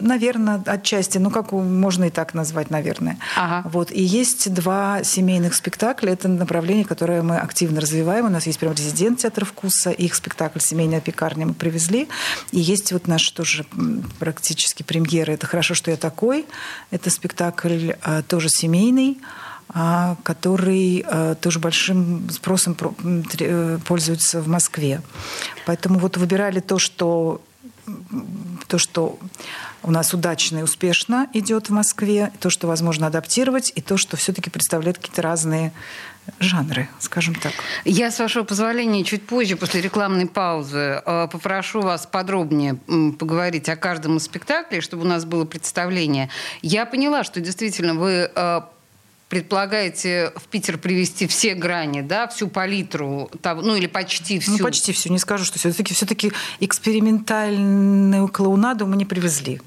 Наверное, 0.00 0.62
отчасти, 0.66 1.18
ну 1.18 1.30
как 1.30 1.52
можно 1.52 2.04
и 2.04 2.10
так 2.10 2.34
назвать, 2.34 2.70
наверное. 2.70 3.18
Ага. 3.36 3.68
Вот 3.68 3.90
и 3.90 4.02
есть 4.02 4.52
два 4.52 5.04
семейных 5.04 5.54
спектакля. 5.54 6.12
Это 6.12 6.28
направление, 6.28 6.84
которое 6.84 7.22
мы 7.22 7.38
активно 7.38 7.80
развиваем. 7.80 8.26
У 8.26 8.28
нас 8.28 8.46
есть 8.46 8.58
прям 8.58 8.72
резидент 8.72 9.20
театра 9.20 9.44
вкуса, 9.44 9.90
их 9.90 10.14
спектакль 10.14 10.58
"Семейная 10.58 11.00
пекарня" 11.00 11.46
мы 11.46 11.54
привезли. 11.54 12.08
И 12.50 12.60
есть 12.60 12.92
вот 12.92 13.06
наш 13.06 13.30
тоже 13.30 13.66
практически 14.18 14.82
премьера. 14.82 15.32
Это 15.32 15.46
хорошо, 15.46 15.74
что 15.74 15.90
я 15.90 15.96
такой. 15.96 16.44
Это 16.90 17.10
спектакль 17.10 17.92
а, 18.02 18.22
тоже 18.22 18.48
семейный 18.48 19.18
а, 19.68 20.16
который 20.22 21.04
а, 21.06 21.34
тоже 21.36 21.58
большим 21.58 22.28
спросом 22.30 22.76
э, 23.38 23.78
пользуется 23.86 24.40
в 24.40 24.48
Москве. 24.48 25.00
Поэтому 25.66 25.98
вот 25.98 26.16
выбирали 26.16 26.60
то, 26.60 26.78
что 26.78 27.40
то, 28.74 28.78
что 28.78 29.20
у 29.84 29.92
нас 29.92 30.14
удачно 30.14 30.58
и 30.58 30.62
успешно 30.62 31.28
идет 31.32 31.68
в 31.68 31.72
Москве, 31.72 32.32
то, 32.40 32.50
что 32.50 32.66
возможно 32.66 33.06
адаптировать, 33.06 33.70
и 33.76 33.80
то, 33.80 33.96
что 33.96 34.16
все-таки 34.16 34.50
представляет 34.50 34.98
какие-то 34.98 35.22
разные 35.22 35.72
жанры, 36.40 36.88
скажем 36.98 37.36
так. 37.36 37.52
Я, 37.84 38.10
с 38.10 38.18
вашего 38.18 38.42
позволения, 38.42 39.04
чуть 39.04 39.24
позже, 39.28 39.54
после 39.54 39.80
рекламной 39.80 40.26
паузы, 40.26 41.00
э, 41.06 41.28
попрошу 41.30 41.82
вас 41.82 42.04
подробнее 42.04 42.74
поговорить 43.16 43.68
о 43.68 43.76
каждом 43.76 44.16
из 44.16 44.24
спектаклей, 44.24 44.80
чтобы 44.80 45.04
у 45.04 45.06
нас 45.06 45.24
было 45.24 45.44
представление. 45.44 46.30
Я 46.60 46.84
поняла, 46.84 47.22
что 47.22 47.40
действительно 47.40 47.94
вы 47.94 48.28
э, 48.34 48.60
предполагаете 49.34 50.32
в 50.36 50.44
Питер 50.44 50.78
привести 50.78 51.26
все 51.26 51.54
грани, 51.54 52.02
да, 52.02 52.28
всю 52.28 52.46
палитру, 52.46 53.28
ну 53.42 53.74
или 53.74 53.88
почти 53.88 54.38
всю? 54.38 54.52
Ну, 54.52 54.58
почти 54.58 54.92
всю. 54.92 55.10
Не 55.10 55.18
скажу, 55.18 55.44
что 55.44 55.58
все-таки 55.58 55.92
все-таки 55.92 56.32
экспериментальную 56.60 58.28
клоунаду 58.28 58.86
мы 58.86 58.96
не 58.96 59.04
привезли. 59.04 59.60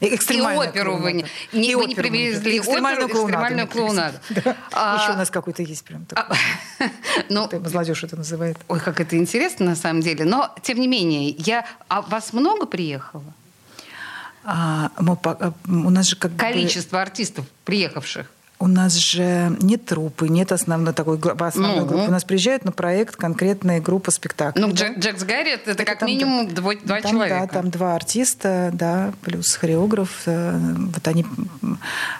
Экстремальную 0.00 0.66
и 0.66 0.70
оперу 0.70 0.96
вы 0.96 1.12
не, 1.12 1.24
не, 1.52 1.70
и 1.70 1.74
вы 1.76 1.84
не 1.84 1.94
привезли 1.94 2.58
экстремальную 2.58 3.04
оперу, 3.04 3.20
экстремальную 3.20 3.68
клоунаду. 3.68 4.18
Да. 4.30 4.56
А, 4.72 4.98
Еще 5.00 5.12
у 5.12 5.16
нас 5.16 5.30
какой-то 5.30 5.62
есть 5.62 5.84
прям 5.84 6.04
такой. 6.04 6.36
А, 6.80 6.86
ну, 7.28 7.48
молодежь 7.52 8.02
это 8.02 8.16
называет. 8.16 8.56
Ой, 8.66 8.80
как 8.80 9.00
это 9.00 9.16
интересно 9.16 9.66
на 9.66 9.76
самом 9.76 10.00
деле. 10.00 10.24
Но, 10.24 10.52
тем 10.62 10.80
не 10.80 10.88
менее, 10.88 11.28
я... 11.30 11.64
А 11.86 12.00
вас 12.02 12.32
много 12.32 12.66
приехало? 12.66 13.32
А, 14.42 14.90
мы, 14.98 15.16
а, 15.22 15.52
у 15.68 15.90
нас 15.90 16.06
же 16.06 16.16
как 16.16 16.34
Количество 16.34 16.96
бы... 16.96 17.02
артистов, 17.02 17.46
приехавших. 17.64 18.28
У 18.62 18.68
нас 18.68 18.94
же 18.94 19.56
нет 19.60 19.86
трупы, 19.86 20.28
нет 20.28 20.52
основной 20.52 20.94
такой 20.94 21.18
основной 21.18 21.80
ну, 21.80 21.86
группы. 21.86 22.06
У 22.06 22.10
нас 22.12 22.22
приезжают 22.22 22.64
на 22.64 22.70
проект 22.70 23.16
конкретная 23.16 23.80
группа 23.80 24.12
спектаклей. 24.12 24.64
Ну, 24.64 24.72
да? 24.72 24.92
Джекс 24.92 25.24
Гарри 25.24 25.54
это, 25.54 25.72
это 25.72 25.84
как 25.84 25.98
там, 25.98 26.08
минимум 26.08 26.46
два, 26.46 26.74
два 26.76 27.00
там, 27.00 27.10
человека. 27.10 27.40
Да, 27.40 27.46
там 27.48 27.70
два 27.70 27.96
артиста, 27.96 28.70
да, 28.72 29.14
плюс 29.22 29.52
хореограф. 29.54 30.22
Э, 30.26 30.56
вот 30.76 31.08
они 31.08 31.26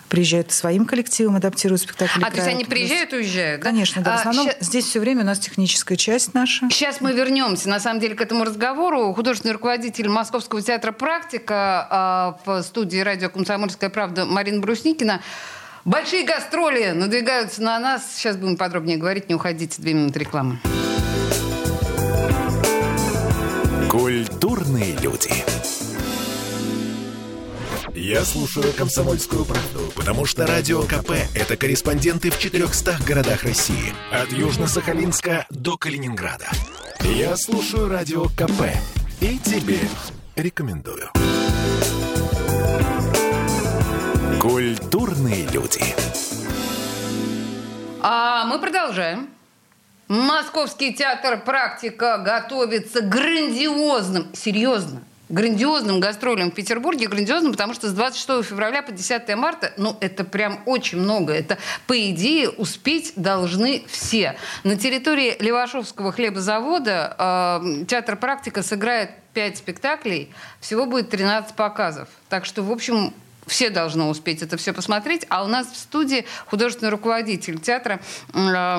приезжают 0.09 0.51
своим 0.51 0.85
коллективом, 0.85 1.37
адаптируют 1.37 1.81
спектакль. 1.81 2.21
А, 2.25 2.29
то 2.29 2.39
есть 2.39 2.49
они 2.49 2.65
приезжают 2.65 3.13
и 3.13 3.17
уезжают, 3.19 3.61
да? 3.61 3.71
Конечно, 3.71 4.03
да. 4.03 4.11
В 4.11 4.15
а, 4.15 4.19
основном 4.19 4.49
ща... 4.49 4.57
здесь 4.59 4.87
все 4.87 4.99
время 4.99 5.23
у 5.23 5.27
нас 5.27 5.39
техническая 5.39 5.97
часть 5.97 6.35
наша. 6.35 6.69
Сейчас 6.71 7.01
мы 7.01 7.13
вернемся, 7.13 7.69
на 7.69 7.79
самом 7.79 8.01
деле, 8.01 8.17
к 8.17 8.21
этому 8.21 8.43
разговору. 8.43 9.15
Художественный 9.15 9.53
руководитель 9.53 10.09
Московского 10.09 10.61
театра 10.61 10.91
«Практика» 10.91 11.87
а, 11.89 12.39
в 12.45 12.63
студии 12.63 12.99
радио 12.99 13.31
«Комсомольская 13.31 13.91
правда» 13.91 14.27
Марина 14.27 14.61
Брусникина 14.61 15.21
Большие 15.85 16.25
гастроли 16.25 16.93
надвигаются 16.93 17.61
на 17.61 17.79
нас. 17.81 18.03
Сейчас 18.15 18.37
будем 18.37 18.57
подробнее 18.57 18.99
говорить. 18.99 19.29
Не 19.29 19.35
уходите. 19.35 19.83
Две 19.83 19.95
минуты 19.95 20.21
рекламы. 20.21 20.61
Культурные 23.91 24.97
люди. 24.99 25.33
Я 27.95 28.25
слушаю 28.25 28.73
«Комсомольскую 28.73 29.45
правду», 29.45 29.93
потому 29.95 30.25
что 30.25 30.47
«Радио 30.47 30.83
КП»— 30.83 31.13
это 31.35 31.57
корреспонденты 31.57 32.31
в 32.31 32.39
400 32.39 32.97
городах 33.07 33.43
России. 33.43 33.93
От 34.11 34.31
Южно-Сахалинска 34.31 35.45
до 35.51 35.77
Калининграда. 35.77 36.49
Я 37.01 37.37
слушаю 37.37 37.89
«Радио 37.89 38.25
КП» 38.29 38.73
и 39.21 39.39
тебе 39.39 39.79
рекомендую. 40.37 41.11
Культурные 44.43 45.47
люди. 45.53 45.81
А 48.01 48.45
мы 48.47 48.59
продолжаем. 48.59 49.31
Московский 50.09 50.93
театр 50.93 51.41
«Практика» 51.45 52.19
готовится 52.19 53.03
грандиозным, 53.03 54.35
серьезно, 54.35 55.05
грандиозным 55.29 56.01
гастролем 56.01 56.51
в 56.51 56.55
Петербурге. 56.55 57.07
Грандиозным, 57.07 57.53
потому 57.53 57.73
что 57.73 57.87
с 57.89 57.93
26 57.93 58.45
февраля 58.45 58.83
по 58.83 58.91
10 58.91 59.33
марта, 59.37 59.73
ну, 59.77 59.97
это 60.01 60.25
прям 60.25 60.59
очень 60.67 60.99
много. 60.99 61.33
Это, 61.33 61.59
по 61.87 61.97
идее, 62.11 62.49
успеть 62.49 63.13
должны 63.15 63.85
все. 63.87 64.35
На 64.65 64.75
территории 64.75 65.37
Левашовского 65.39 66.11
хлебозавода 66.11 67.61
э, 67.63 67.85
театр 67.85 68.17
«Практика» 68.17 68.65
сыграет 68.65 69.11
5 69.35 69.59
спектаклей. 69.59 70.35
Всего 70.59 70.87
будет 70.87 71.11
13 71.11 71.55
показов. 71.55 72.09
Так 72.29 72.45
что, 72.45 72.65
в 72.65 72.73
общем, 72.73 73.15
все 73.47 73.71
должны 73.71 74.05
успеть 74.05 74.43
это 74.43 74.57
все 74.57 74.73
посмотреть. 74.73 75.27
А 75.29 75.45
у 75.45 75.47
нас 75.47 75.67
в 75.67 75.77
студии 75.77 76.25
художественный 76.47 76.91
руководитель 76.91 77.59
театра 77.61 78.01
э, 78.33 78.79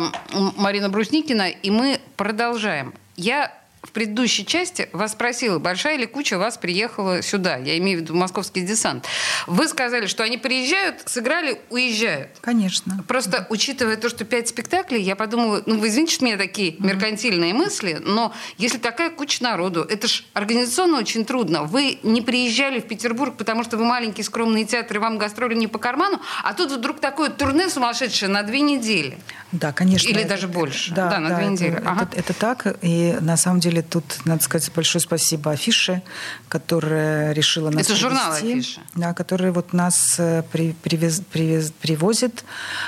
Марина 0.58 0.90
Брусникина, 0.90 1.50
и 1.50 1.70
мы 1.70 2.00
продолжаем. 2.16 2.94
Я 3.16 3.54
в 3.84 3.92
предыдущей 3.92 4.46
части 4.46 4.88
вас 4.94 5.12
спросила, 5.12 5.60
большая 5.60 5.98
ли 5.98 6.06
куча 6.06 6.38
вас 6.38 6.58
приехала 6.58 7.22
сюда? 7.22 7.58
Я 7.58 7.78
имею 7.78 8.00
в 8.00 8.02
виду 8.02 8.16
московский 8.16 8.62
десант. 8.62 9.06
Вы 9.46 9.68
сказали, 9.68 10.08
что 10.08 10.24
они 10.24 10.38
приезжают, 10.38 11.04
сыграли, 11.06 11.60
уезжают. 11.70 12.30
Конечно. 12.40 13.04
Просто 13.08 13.32
да. 13.32 13.48
учитывая 13.50 13.98
то, 13.98 14.08
что 14.08 14.24
пять 14.24 14.48
спектаклей, 14.48 15.02
я 15.02 15.18
подумала, 15.18 15.62
ну 15.66 15.78
вы 15.78 15.90
извините, 15.90 16.16
что 16.16 16.24
у 16.24 16.28
меня 16.28 16.38
такие 16.38 16.76
меркантильные 16.80 17.54
мысли, 17.54 18.00
но 18.02 18.34
если 18.58 18.78
такая 18.78 19.10
куча 19.10 19.44
народу, 19.44 19.82
это 19.82 20.08
ж 20.08 20.24
организационно 20.34 21.00
очень 21.00 21.26
трудно. 21.26 21.64
Вы 21.64 22.00
не 22.04 22.22
приезжали 22.22 22.80
в 22.80 22.88
Петербург, 22.88 23.36
потому 23.36 23.66
что 23.66 23.76
вы 23.76 23.84
маленький 23.84 24.24
скромный 24.24 24.64
театр, 24.64 24.98
и 24.98 25.00
вам 25.00 25.18
гастроли 25.18 25.56
не 25.56 25.68
по 25.68 25.78
карману, 25.78 26.22
а 26.44 26.54
тут 26.54 26.72
вдруг 26.72 27.02
такое 27.02 27.30
турне 27.30 27.70
сумасшедшее 27.70 28.30
на 28.30 28.44
две 28.44 28.62
недели. 28.62 29.18
Да, 29.52 29.74
конечно. 29.74 30.08
Или 30.08 30.24
даже 30.24 30.48
больше. 30.48 30.94
Да, 30.94 31.10
да 31.10 31.20
на 31.20 31.30
да, 31.30 31.36
две 31.36 31.44
это, 31.46 31.54
недели. 31.54 31.82
Ага. 31.86 32.08
Это, 32.10 32.20
это 32.20 32.34
так. 32.34 32.78
И 32.82 33.18
на 33.20 33.36
самом 33.38 33.60
деле 33.60 33.73
тут 33.82 34.04
надо 34.26 34.44
сказать 34.44 34.72
большое 34.74 35.02
спасибо 35.02 35.52
Афише, 35.52 36.02
которая 36.50 37.34
решила 37.34 37.70
нас 37.70 37.86
Это 37.86 37.96
журнал 37.96 38.34
Афиша. 38.34 38.82
Да, 38.96 39.14
который 39.14 39.52
вот 39.52 39.74
нас 39.74 40.16
э, 40.18 40.44
при, 40.52 40.74
привез, 40.74 41.22
привез, 41.32 41.72
привозит, 41.72 42.44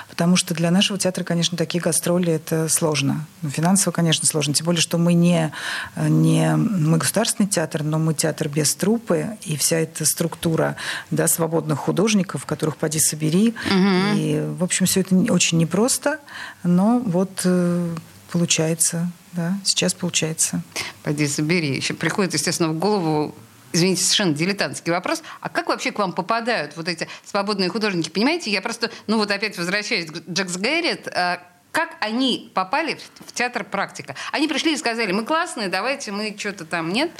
потому 0.10 0.36
что 0.36 0.54
для 0.54 0.72
нашего 0.72 1.00
театра, 1.00 1.24
конечно, 1.24 1.58
такие 1.58 1.82
гастроли 1.82 2.34
это 2.34 2.70
сложно. 2.70 3.26
Ну, 3.42 3.50
финансово, 3.50 3.92
конечно, 3.92 4.28
сложно. 4.28 4.54
Тем 4.54 4.66
более, 4.66 4.82
что 4.82 4.98
мы 4.98 5.14
не, 5.14 5.52
не 5.98 6.56
мы 6.56 6.98
государственный 6.98 7.48
театр, 7.48 7.84
но 7.84 8.00
мы 8.00 8.14
театр 8.14 8.50
без 8.50 8.74
трупы, 8.76 9.38
и 9.44 9.58
вся 9.58 9.78
эта 9.78 10.06
структура 10.06 10.76
да, 11.12 11.28
свободных 11.28 11.80
художников, 11.80 12.46
которых 12.46 12.78
поди 12.78 13.00
собери. 13.00 13.56
Угу. 13.66 14.18
И, 14.18 14.44
в 14.58 14.64
общем, 14.64 14.86
все 14.86 15.02
это 15.02 15.16
очень 15.32 15.58
непросто. 15.58 16.20
Но 16.64 17.00
вот 17.00 17.42
э, 17.44 17.96
получается, 18.32 19.10
да, 19.36 19.58
сейчас 19.64 19.94
получается. 19.94 20.62
Пойди 21.04 21.26
забери. 21.26 21.76
Еще 21.76 21.94
приходит, 21.94 22.34
естественно, 22.34 22.70
в 22.70 22.80
голову 22.80 23.36
извините, 23.74 24.04
совершенно 24.04 24.34
дилетантский 24.34 24.92
вопрос. 24.92 25.22
А 25.42 25.50
как 25.50 25.68
вообще 25.68 25.92
к 25.92 26.00
вам 26.00 26.14
попадают 26.14 26.78
вот 26.78 26.88
эти 26.88 27.08
свободные 27.26 27.70
художники? 27.70 28.10
Понимаете, 28.10 28.50
я 28.50 28.62
просто, 28.62 28.90
ну 29.08 29.18
вот 29.18 29.30
опять 29.32 29.58
возвращаюсь 29.58 30.10
к 30.10 30.30
Джекс 30.30 30.56
Гэррит, 30.56 31.08
а 31.10 31.42
как 31.76 31.98
они 32.00 32.50
попали 32.54 32.98
в 33.28 33.34
театр 33.34 33.66
«Практика»? 33.66 34.16
Они 34.32 34.48
пришли 34.48 34.74
и 34.74 34.78
сказали, 34.78 35.12
мы 35.12 35.26
классные, 35.26 35.68
давайте 35.68 36.14
мы 36.14 36.34
что-то 36.40 36.64
там, 36.64 36.94
нет? 36.94 37.12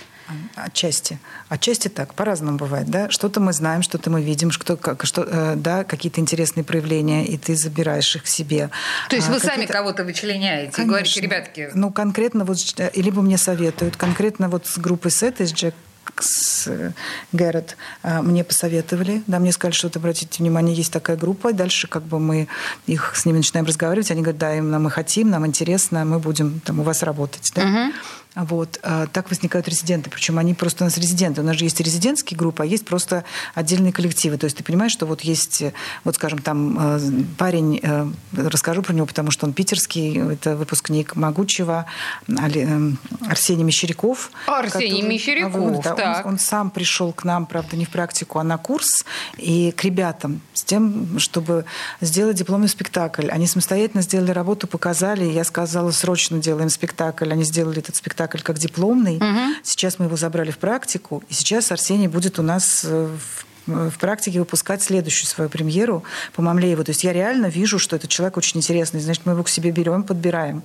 Отчасти. 0.56 1.20
Отчасти 1.50 1.90
так. 1.90 2.14
По-разному 2.14 2.58
бывает. 2.58 2.90
Да? 2.90 3.10
Что-то 3.10 3.42
мы 3.42 3.52
знаем, 3.52 3.82
что-то 3.82 4.10
мы 4.10 4.24
видим, 4.24 4.52
что, 4.52 4.78
как, 4.78 5.06
что, 5.06 5.24
э, 5.24 5.56
да, 5.58 5.84
какие-то 5.84 6.22
интересные 6.22 6.64
проявления, 6.64 7.26
и 7.26 7.38
ты 7.38 7.54
забираешь 7.56 8.16
их 8.16 8.24
к 8.24 8.28
себе. 8.28 8.70
То 9.10 9.18
есть 9.18 9.28
а, 9.28 9.34
вы 9.34 9.40
сами 9.40 9.66
кого-то 9.66 10.06
вычленяете 10.06 10.72
Конечно. 10.72 10.82
и 10.82 10.86
говорите, 10.86 11.22
ребятки... 11.22 11.70
Ну, 11.74 11.92
конкретно 11.92 12.46
вот, 12.46 12.58
э, 12.78 12.92
либо 12.96 13.22
мне 13.22 13.38
советуют, 13.38 13.98
конкретно 13.98 14.48
вот 14.48 14.68
с 14.68 14.78
группой 14.78 15.12
с 15.12 15.22
этой, 15.22 15.48
с 15.48 15.54
Джек 15.54 15.76
с 16.20 16.68
э, 16.68 16.92
Гэррет 17.32 17.78
мне 18.04 18.44
посоветовали, 18.44 19.24
да, 19.28 19.40
мне 19.40 19.52
сказали, 19.52 19.76
что 19.76 19.88
вот 19.88 19.98
обратите 19.98 20.42
внимание, 20.42 20.76
есть 20.76 20.92
такая 20.92 21.18
группа, 21.18 21.50
и 21.50 21.54
дальше 21.54 21.88
как 21.88 22.04
бы 22.04 22.20
мы 22.20 22.48
их 22.88 23.14
с 23.16 23.26
ними 23.26 23.38
начинаем 23.38 23.66
разговаривать, 23.66 24.12
они 24.12 24.22
говорят, 24.22 24.40
да, 24.40 24.56
им, 24.56 24.70
нам 24.72 24.84
мы 24.84 24.92
хотим, 24.92 25.30
нам 25.30 25.46
интересно, 25.46 26.06
мы 26.06 26.20
будем 26.20 26.60
там 26.62 26.80
у 26.80 26.84
вас 26.84 27.04
работать, 27.04 27.52
да. 27.56 27.64
Uh-huh. 27.64 27.94
Вот. 28.36 28.80
А 28.84 29.08
так 29.08 29.30
возникают 29.30 29.68
резиденты. 29.68 30.10
Причем 30.10 30.38
они 30.38 30.54
просто 30.54 30.84
у 30.84 30.88
нас 30.88 30.98
резиденты. 30.98 31.42
У 31.42 31.44
нас 31.44 31.56
же 31.56 31.64
есть 31.64 31.80
резидентские 31.80 32.38
группы, 32.38 32.64
а 32.64 32.66
есть 32.66 32.86
просто 32.86 33.24
отдельные 33.54 33.94
коллективы. 33.94 34.38
То 34.38 34.46
есть 34.46 34.58
ты 34.58 34.64
понимаешь, 34.64 34.92
что 34.92 35.06
вот 35.06 35.22
есть, 35.22 35.64
вот 36.04 36.16
скажем, 36.16 36.40
там 36.40 36.98
э, 36.98 37.00
парень, 37.38 37.80
э, 37.82 38.08
расскажу 38.36 38.82
про 38.82 38.94
него, 38.94 39.06
потому 39.06 39.32
что 39.32 39.46
он 39.46 39.54
питерский, 39.54 40.34
это 40.34 40.58
выпускник 40.58 41.16
Могучего, 41.16 41.86
э, 42.28 42.92
Арсений 43.30 43.64
Мещеряков. 43.64 44.32
Арсений 44.48 44.98
который, 44.98 45.10
Мещеряков, 45.10 45.54
вот, 45.54 45.84
да, 45.84 45.96
так. 45.96 46.26
Он, 46.26 46.34
он 46.34 46.40
сам 46.40 46.70
пришел 46.70 47.14
к 47.14 47.24
нам, 47.24 47.46
правда, 47.46 47.78
не 47.78 47.86
в 47.86 47.90
практику, 47.90 48.40
а 48.40 48.44
на 48.44 48.58
курс, 48.58 49.06
и 49.38 49.72
к 49.72 49.84
ребятам 49.84 50.42
с 50.54 50.64
тем, 50.64 51.20
чтобы 51.20 51.66
сделать 52.02 52.36
дипломный 52.36 52.68
спектакль. 52.68 53.30
Они 53.30 53.48
самостоятельно 53.48 54.02
сделали 54.02 54.32
работу, 54.32 54.68
показали. 54.68 55.24
Я 55.24 55.46
сказала, 55.46 55.92
срочно 55.92 56.40
делаем 56.40 56.70
спектакль. 56.70 57.32
Они 57.32 57.44
сделали 57.44 57.80
этот 57.80 57.96
спектакль 57.96 58.25
спектакль 58.26 58.40
как 58.44 58.58
дипломный. 58.58 59.18
Угу. 59.18 59.56
Сейчас 59.64 60.00
мы 60.00 60.06
его 60.06 60.18
забрали 60.18 60.52
в 60.52 60.58
практику, 60.58 61.24
и 61.30 61.34
сейчас 61.34 61.72
Арсений 61.72 62.08
будет 62.08 62.40
у 62.40 62.42
нас 62.42 62.84
э, 62.84 63.08
в 63.08 63.46
в 63.68 63.98
практике 63.98 64.38
выпускать 64.38 64.84
следующую 64.84 65.26
свою 65.26 65.50
премьеру 65.50 66.04
по 66.36 66.44
Мамлееву. 66.44 66.84
То 66.84 66.92
есть 66.92 67.04
я 67.04 67.14
реально 67.14 67.48
вижу, 67.48 67.80
что 67.80 67.96
этот 67.96 68.12
человек 68.12 68.38
очень 68.38 68.60
интересный. 68.60 69.00
Значит, 69.00 69.26
мы 69.26 69.32
его 69.32 69.42
к 69.42 69.50
себе 69.50 69.72
берем, 69.72 70.04
подбираем. 70.04 70.62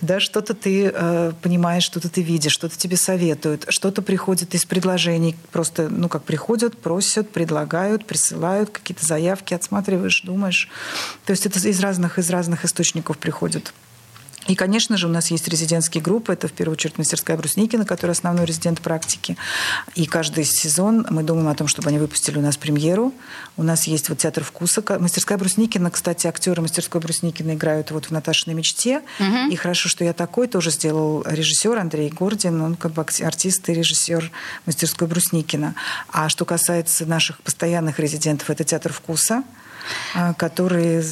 Да, 0.00 0.20
что-то 0.20 0.54
ты 0.54 0.92
э, 0.94 1.32
понимаешь, 1.42 1.82
что-то 1.82 2.08
ты 2.08 2.22
видишь, 2.22 2.52
что-то 2.52 2.78
тебе 2.78 2.96
советуют, 2.96 3.64
что-то 3.68 4.00
приходит 4.00 4.54
из 4.54 4.64
предложений. 4.64 5.34
Просто, 5.50 5.88
ну, 5.88 6.08
как 6.08 6.22
приходят, 6.22 6.78
просят, 6.78 7.30
предлагают, 7.30 8.06
присылают 8.06 8.70
какие-то 8.70 9.04
заявки, 9.04 9.52
отсматриваешь, 9.52 10.22
думаешь. 10.22 10.68
То 11.24 11.32
есть 11.32 11.46
это 11.46 11.58
из 11.58 11.80
разных, 11.80 12.20
из 12.20 12.30
разных 12.30 12.64
источников 12.64 13.18
приходит. 13.18 13.72
И, 14.48 14.54
конечно 14.54 14.96
же, 14.96 15.06
у 15.06 15.10
нас 15.10 15.30
есть 15.30 15.48
резидентские 15.48 16.02
группы. 16.02 16.32
Это, 16.32 16.48
в 16.48 16.52
первую 16.52 16.74
очередь, 16.74 16.98
мастерская 16.98 17.36
Брусникина, 17.36 17.84
которая 17.84 18.14
основной 18.14 18.46
резидент 18.46 18.80
практики. 18.80 19.36
И 19.94 20.06
каждый 20.06 20.44
сезон 20.44 21.06
мы 21.10 21.22
думаем 21.22 21.48
о 21.48 21.54
том, 21.54 21.68
чтобы 21.68 21.88
они 21.88 21.98
выпустили 21.98 22.38
у 22.38 22.40
нас 22.40 22.56
премьеру. 22.56 23.12
У 23.56 23.62
нас 23.62 23.86
есть 23.86 24.08
вот 24.08 24.18
театр 24.18 24.44
вкуса. 24.44 24.82
Мастерская 24.98 25.38
Брусникина, 25.38 25.90
кстати, 25.90 26.26
актеры 26.26 26.62
мастерской 26.62 27.00
Брусникина 27.00 27.54
играют 27.54 27.90
вот 27.90 28.06
в 28.06 28.10
«Наташиной 28.10 28.54
мечте». 28.54 29.02
Угу. 29.18 29.50
И 29.50 29.56
хорошо, 29.56 29.88
что 29.88 30.04
я 30.04 30.12
такой 30.12 30.48
тоже 30.48 30.70
сделал 30.70 31.24
режиссер 31.26 31.76
Андрей 31.78 32.10
Гордин. 32.10 32.60
Он 32.60 32.76
как 32.76 32.92
бы 32.92 33.04
артист 33.22 33.68
и 33.68 33.74
режиссер 33.74 34.30
мастерской 34.66 35.08
Брусникина. 35.08 35.74
А 36.10 36.28
что 36.28 36.44
касается 36.44 37.06
наших 37.06 37.40
постоянных 37.40 37.98
резидентов, 37.98 38.50
это 38.50 38.64
театр 38.64 38.92
вкуса– 38.92 39.42
которые... 40.36 41.02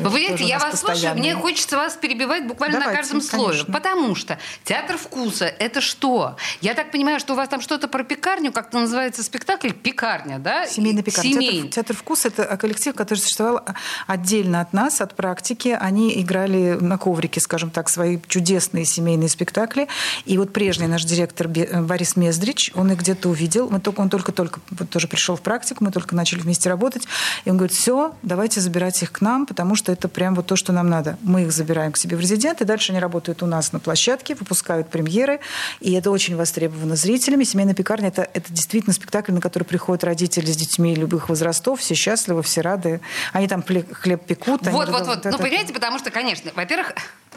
Вы 0.00 0.10
понимаете, 0.10 0.44
я 0.44 0.58
вас 0.58 0.80
слушаю, 0.80 1.14
мне 1.16 1.34
хочется 1.34 1.76
вас 1.76 1.94
перебивать 1.94 2.46
буквально 2.46 2.78
Давайте, 2.78 2.92
на 2.92 3.02
каждом 3.02 3.20
слове. 3.20 3.52
Конечно. 3.52 3.72
Потому 3.72 4.14
что 4.14 4.38
театр 4.64 4.96
вкуса– 4.96 5.44
это 5.58 5.80
что? 5.80 6.36
Я 6.60 6.74
так 6.74 6.90
понимаю, 6.90 7.20
что 7.20 7.34
у 7.34 7.36
вас 7.36 7.48
там 7.48 7.60
что-то 7.60 7.88
про 7.88 8.04
пекарню, 8.04 8.52
как-то 8.52 8.78
называется 8.78 9.22
спектакль 9.22 9.70
«Пекарня», 9.70 10.38
да? 10.38 10.66
Семейный 10.66 11.02
пекарня. 11.02 11.32
Семей. 11.32 11.62
Театр, 11.62 11.70
театр 11.70 11.96
вкуса– 11.96 12.28
это 12.34 12.56
коллектив, 12.56 12.94
который 12.94 13.18
существовал 13.18 13.62
отдельно 14.06 14.60
от 14.60 14.72
нас, 14.72 15.00
от 15.00 15.14
практики. 15.14 15.76
Они 15.78 16.20
играли 16.20 16.76
на 16.80 16.98
коврике, 16.98 17.40
скажем 17.40 17.70
так, 17.70 17.88
свои 17.88 18.18
чудесные 18.28 18.84
семейные 18.84 19.28
спектакли. 19.28 19.88
И 20.24 20.38
вот 20.38 20.52
прежний 20.52 20.86
наш 20.86 21.04
директор 21.04 21.48
Борис 21.48 22.16
Мездрич, 22.16 22.70
он 22.74 22.92
их 22.92 22.98
где-то 22.98 23.28
увидел. 23.28 23.70
Мы 23.70 23.80
только, 23.80 24.00
он 24.00 24.10
только-только 24.10 24.60
вот 24.70 24.90
тоже 24.90 25.08
пришел 25.08 25.36
в 25.36 25.40
практику, 25.40 25.84
мы 25.84 25.90
только 25.90 26.14
начали 26.14 26.40
вместе 26.40 26.68
работать. 26.68 27.06
И 27.44 27.50
он 27.50 27.56
говорит, 27.56 27.76
все, 27.76 28.13
давайте 28.22 28.60
забирать 28.60 29.02
их 29.02 29.12
к 29.12 29.20
нам, 29.20 29.46
потому 29.46 29.76
что 29.76 29.92
это 29.92 30.08
прям 30.08 30.34
вот 30.34 30.46
то, 30.46 30.56
что 30.56 30.72
нам 30.72 30.88
надо. 30.88 31.18
Мы 31.22 31.42
их 31.42 31.52
забираем 31.52 31.92
к 31.92 31.96
себе 31.96 32.16
в 32.16 32.20
резидент, 32.20 32.60
и 32.60 32.64
дальше 32.64 32.92
они 32.92 33.00
работают 33.00 33.42
у 33.42 33.46
нас 33.46 33.72
на 33.72 33.80
площадке, 33.80 34.34
выпускают 34.34 34.88
премьеры, 34.88 35.40
и 35.80 35.92
это 35.92 36.10
очень 36.10 36.36
востребовано 36.36 36.96
зрителями. 36.96 37.44
«Семейная 37.44 37.74
пекарня» 37.74 38.08
это,– 38.08 38.28
это 38.34 38.52
действительно 38.52 38.92
спектакль, 38.92 39.32
на 39.32 39.40
который 39.40 39.64
приходят 39.64 40.04
родители 40.04 40.46
с 40.46 40.56
детьми 40.56 40.94
любых 40.94 41.28
возрастов, 41.28 41.80
все 41.80 41.94
счастливы, 41.94 42.42
все 42.42 42.60
рады. 42.60 43.00
Они 43.32 43.48
там 43.48 43.62
хлеб 43.62 44.24
пекут. 44.24 44.66
Вот, 44.66 44.88
вот, 44.88 45.06
вот. 45.06 45.24
Ну, 45.24 45.38
понимаете, 45.38 45.72
потому 45.72 45.98
что, 45.98 46.10
конечно, 46.10 46.50
во-первых, 46.54 46.94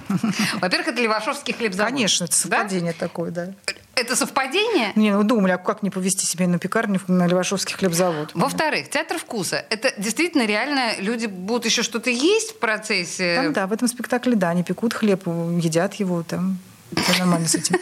во-первых, 0.62 0.88
это 0.90 1.02
Левашовский 1.02 1.54
хлебзавод. 1.54 1.92
Конечно, 1.92 2.26
это 2.26 2.36
совпадение 2.36 2.94
такое, 2.94 3.32
да. 3.32 3.54
Это 3.98 4.16
совпадение? 4.16 4.92
Не, 4.96 5.12
ну 5.12 5.24
думали, 5.24 5.54
а 5.54 5.58
как 5.58 5.82
не 5.82 5.90
повести 5.90 6.24
себе 6.24 6.46
на 6.46 6.60
пекарню 6.60 7.02
на 7.08 7.26
Левашовский 7.26 7.76
хлебзавод? 7.76 8.30
Во-вторых, 8.36 8.92
театр 8.92 9.18
вкуса. 9.18 9.66
Это 9.72 9.92
действительно 9.98 10.46
реально 10.46 10.67
люди 11.00 11.26
будут 11.26 11.66
еще 11.66 11.84
что-то 11.84 12.10
есть 12.10 12.52
в 12.52 12.60
процессе? 12.60 13.36
Там, 13.36 13.54
да, 13.54 13.68
в 13.68 13.74
этом 13.74 13.88
спектакле, 13.88 14.36
да, 14.36 14.50
они 14.50 14.64
пекут 14.64 14.94
хлеб, 14.94 15.28
едят 15.28 15.96
его 15.96 16.24
там. 16.24 16.60
Все 16.96 17.20
нормально 17.20 17.48
с 17.48 17.56
этим. 17.56 17.76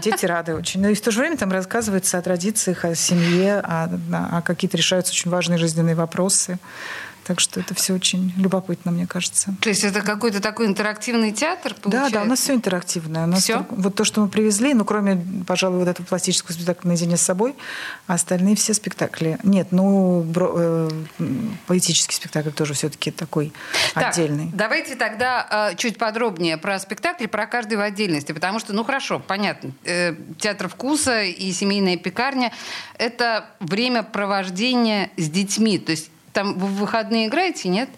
Дети 0.00 0.24
рады 0.24 0.54
очень. 0.54 0.80
Но 0.80 0.88
и 0.88 0.94
в 0.94 1.00
то 1.00 1.10
же 1.10 1.20
время 1.20 1.36
там 1.36 1.52
рассказывается 1.52 2.16
о 2.16 2.22
традициях, 2.22 2.84
о 2.84 2.94
семье, 2.94 3.56
о, 3.58 3.90
о 4.12 4.42
какие-то 4.42 4.76
решаются 4.76 5.12
очень 5.12 5.30
важные 5.30 5.58
жизненные 5.58 5.94
вопросы. 5.94 6.58
Так 7.30 7.38
что 7.38 7.60
это 7.60 7.74
все 7.74 7.94
очень 7.94 8.34
любопытно, 8.36 8.90
мне 8.90 9.06
кажется. 9.06 9.54
То 9.60 9.68
есть 9.68 9.84
это 9.84 10.00
какой-то 10.00 10.40
такой 10.40 10.66
интерактивный 10.66 11.30
театр, 11.30 11.76
получается? 11.80 12.12
Да, 12.12 12.18
да, 12.18 12.24
у 12.24 12.28
нас 12.28 12.40
все 12.40 12.54
интерактивное. 12.54 13.22
У 13.22 13.28
нас 13.28 13.44
все? 13.44 13.64
Вот 13.70 13.94
то, 13.94 14.04
что 14.04 14.20
мы 14.20 14.26
привезли, 14.28 14.74
ну, 14.74 14.84
кроме, 14.84 15.24
пожалуй, 15.46 15.78
вот 15.78 15.86
этого 15.86 16.04
пластического 16.04 16.52
спектакля 16.52 16.88
«Наедине 16.88 17.16
с 17.16 17.22
собой», 17.22 17.54
а 18.08 18.14
остальные 18.14 18.56
все 18.56 18.74
спектакли. 18.74 19.38
Нет, 19.44 19.68
ну, 19.70 20.22
бро, 20.22 20.54
э, 20.56 20.90
поэтический 21.68 22.16
спектакль 22.16 22.50
тоже 22.50 22.74
все-таки 22.74 23.12
такой 23.12 23.52
так, 23.94 24.12
отдельный. 24.12 24.50
давайте 24.52 24.96
тогда 24.96 25.70
э, 25.70 25.76
чуть 25.76 25.98
подробнее 25.98 26.56
про 26.56 26.80
спектакль, 26.80 27.28
про 27.28 27.46
каждый 27.46 27.76
в 27.76 27.80
отдельности, 27.80 28.32
потому 28.32 28.58
что, 28.58 28.72
ну, 28.72 28.82
хорошо, 28.82 29.20
понятно, 29.20 29.70
э, 29.84 30.16
театр 30.40 30.68
вкуса 30.68 31.22
и 31.22 31.52
семейная 31.52 31.96
пекарня– 31.96 32.50
это 32.98 33.46
время 33.60 34.02
провождения 34.02 35.12
с 35.16 35.30
детьми, 35.30 35.78
то 35.78 35.92
есть 35.92 36.10
там 36.32 36.58
в 36.58 36.74
выходные 36.76 37.28
играете, 37.28 37.68
нет? 37.68 37.88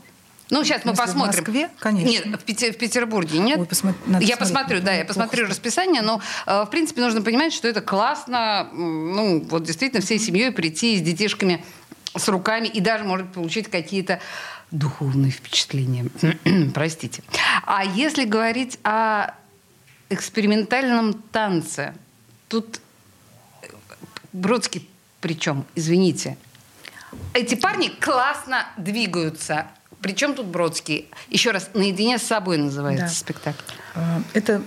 Ну, 0.51 0.65
сейчас 0.65 0.85
мы 0.85 0.95
посмотрим. 0.95 1.33
В 1.33 1.37
Москве, 1.39 1.71
конечно. 1.79 2.29
Нет, 2.29 2.41
в, 2.41 2.45
Пети- 2.45 2.73
в 2.73 2.77
Петербурге 2.77 3.39
нет. 3.39 3.59
Ой, 3.59 3.65
посмо- 3.65 4.23
я 4.23 4.37
посмотрю, 4.37 4.83
да, 4.83 4.93
я 4.93 5.05
посмотрю 5.05 5.47
расписание, 5.47 6.03
но, 6.03 6.21
э, 6.47 6.65
в 6.65 6.67
принципе, 6.67 7.01
нужно 7.01 7.23
понимать, 7.23 7.55
что 7.55 7.69
это 7.69 7.81
классно, 7.81 8.69
ну, 8.73 9.41
вот 9.49 9.65
действительно 9.65 10.03
всей 10.03 10.19
семьей 10.19 10.51
прийти 10.53 10.99
с 10.99 11.01
детишками, 11.01 11.65
с 12.15 12.29
руками 12.29 12.69
и 12.69 12.81
даже, 12.81 13.05
может, 13.05 13.33
получить 13.33 13.69
какие-то 13.71 14.21
духовные 14.71 15.31
впечатления. 15.31 16.07
Простите. 16.75 17.23
А 17.65 17.83
если 17.85 18.25
говорить 18.25 18.79
о 18.83 19.35
экспериментальном 20.11 21.15
танце, 21.15 21.95
тут 22.49 22.81
Бродский 24.33 24.89
причем, 25.21 25.65
извините, 25.77 26.37
эти 27.35 27.55
парни 27.55 27.89
классно 27.89 28.67
двигаются. 28.77 29.67
Причем 30.01 30.35
тут 30.35 30.47
Бродский? 30.47 31.09
Еще 31.31 31.53
раз, 31.53 31.71
наедине 31.75 32.19
с 32.19 32.23
собой 32.23 32.59
называется 32.59 33.07
да. 33.07 33.13
спектакль. 33.13 33.63
А, 33.95 34.23
это 34.35 34.63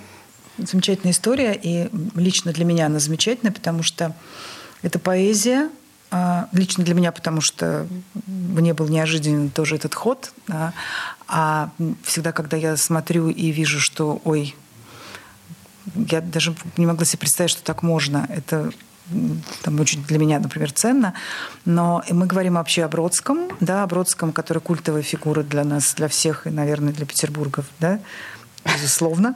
замечательная 0.57 1.11
история, 1.11 1.53
и 1.53 1.89
лично 2.15 2.53
для 2.53 2.65
меня 2.65 2.85
она 2.85 2.99
замечательная, 2.99 3.51
потому 3.51 3.83
что 3.83 4.15
это 4.81 4.97
поэзия, 4.99 5.69
а, 6.11 6.47
лично 6.53 6.83
для 6.83 6.93
меня, 6.93 7.11
потому 7.11 7.41
что 7.41 7.87
мне 8.25 8.73
был 8.73 8.87
неожиданен 8.87 9.49
тоже 9.49 9.75
этот 9.75 9.93
ход. 9.93 10.31
А 11.27 11.71
всегда, 12.03 12.31
когда 12.31 12.55
я 12.55 12.77
смотрю 12.77 13.29
и 13.29 13.49
вижу, 13.49 13.79
что, 13.79 14.21
ой, 14.23 14.55
я 15.95 16.21
даже 16.21 16.55
не 16.77 16.85
могла 16.85 17.05
себе 17.05 17.19
представить, 17.19 17.51
что 17.51 17.63
так 17.63 17.83
можно. 17.83 18.27
Это 18.29 18.71
там 19.61 19.79
очень 19.79 20.03
для 20.05 20.17
меня, 20.17 20.39
например, 20.39 20.71
ценно. 20.71 21.13
Но 21.65 22.03
мы 22.09 22.25
говорим 22.25 22.55
вообще 22.55 22.83
о 22.83 22.87
Бродском, 22.87 23.49
да, 23.59 23.83
о 23.83 23.87
Бродском, 23.87 24.31
который 24.31 24.59
культовая 24.59 25.01
фигура 25.01 25.43
для 25.43 25.63
нас, 25.63 25.93
для 25.93 26.07
всех 26.07 26.47
и, 26.47 26.49
наверное, 26.49 26.93
для 26.93 27.05
Петербургов, 27.05 27.65
да, 27.79 27.99
безусловно. 28.65 29.35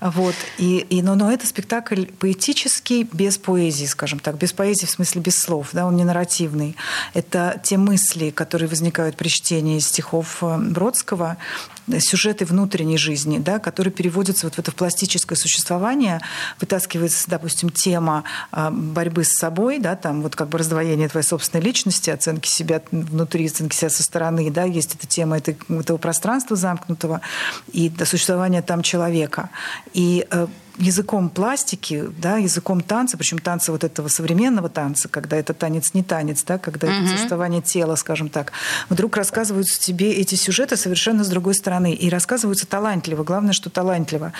Вот. 0.00 0.34
И, 0.58 0.78
и, 0.78 1.02
но, 1.02 1.14
но 1.14 1.32
это 1.32 1.46
спектакль 1.46 2.06
поэтический, 2.06 3.08
без 3.12 3.38
поэзии, 3.38 3.86
скажем 3.86 4.18
так. 4.18 4.36
Без 4.36 4.52
поэзии 4.52 4.86
в 4.86 4.90
смысле 4.90 5.20
без 5.20 5.40
слов. 5.40 5.70
Да? 5.72 5.86
Он 5.86 5.96
не 5.96 6.04
нарративный. 6.04 6.76
Это 7.14 7.60
те 7.62 7.76
мысли, 7.78 8.30
которые 8.30 8.68
возникают 8.68 9.16
при 9.16 9.28
чтении 9.28 9.78
стихов 9.78 10.38
э, 10.42 10.58
Бродского, 10.58 11.38
сюжеты 11.98 12.44
внутренней 12.44 12.96
жизни, 12.96 13.38
да, 13.38 13.58
которые 13.58 13.92
переводятся 13.92 14.46
вот 14.46 14.54
в 14.54 14.58
это 14.58 14.72
пластическое 14.72 15.36
существование, 15.36 16.20
вытаскивается, 16.60 17.28
допустим, 17.28 17.68
тема 17.70 18.24
а, 18.50 18.70
борьбы 18.70 19.24
с 19.24 19.34
собой, 19.34 19.78
да, 19.78 19.94
там 19.96 20.22
вот 20.22 20.34
как 20.34 20.48
бы 20.48 20.58
раздвоение 20.58 21.08
твоей 21.08 21.26
собственной 21.26 21.62
личности, 21.62 22.10
оценки 22.10 22.48
себя 22.48 22.80
внутри, 22.90 23.46
оценки 23.46 23.74
себя 23.74 23.90
со 23.90 24.02
стороны, 24.02 24.50
да, 24.50 24.64
есть 24.64 24.94
эта 24.94 25.06
тема 25.06 25.36
этого 25.36 25.98
пространства 25.98 26.56
замкнутого 26.56 27.20
и 27.72 27.92
существования 28.04 28.62
там 28.64 28.82
человека. 28.82 29.48
И 29.92 30.26
э, 30.30 30.46
языком 30.78 31.28
пластики, 31.28 32.04
да, 32.18 32.38
языком 32.38 32.80
танца, 32.80 33.16
причем 33.16 33.38
танца 33.38 33.72
вот 33.72 33.84
этого 33.84 34.08
современного 34.08 34.68
танца, 34.68 35.08
когда 35.08 35.36
это 35.36 35.54
танец 35.54 35.94
не 35.94 36.02
танец, 36.02 36.42
да, 36.44 36.58
когда 36.58 36.88
угу. 36.88 36.96
это 36.96 37.08
существование 37.08 37.62
тела, 37.62 37.94
скажем 37.96 38.28
так, 38.28 38.52
вдруг 38.88 39.16
рассказываются 39.16 39.80
тебе 39.80 40.12
эти 40.12 40.34
сюжеты 40.34 40.76
совершенно 40.76 41.24
с 41.24 41.28
другой 41.28 41.54
стороны. 41.54 41.94
И 41.94 42.08
рассказываются 42.08 42.66
талантливо. 42.66 43.24
Главное, 43.24 43.52
что 43.52 43.70
талантливо. 43.70 44.32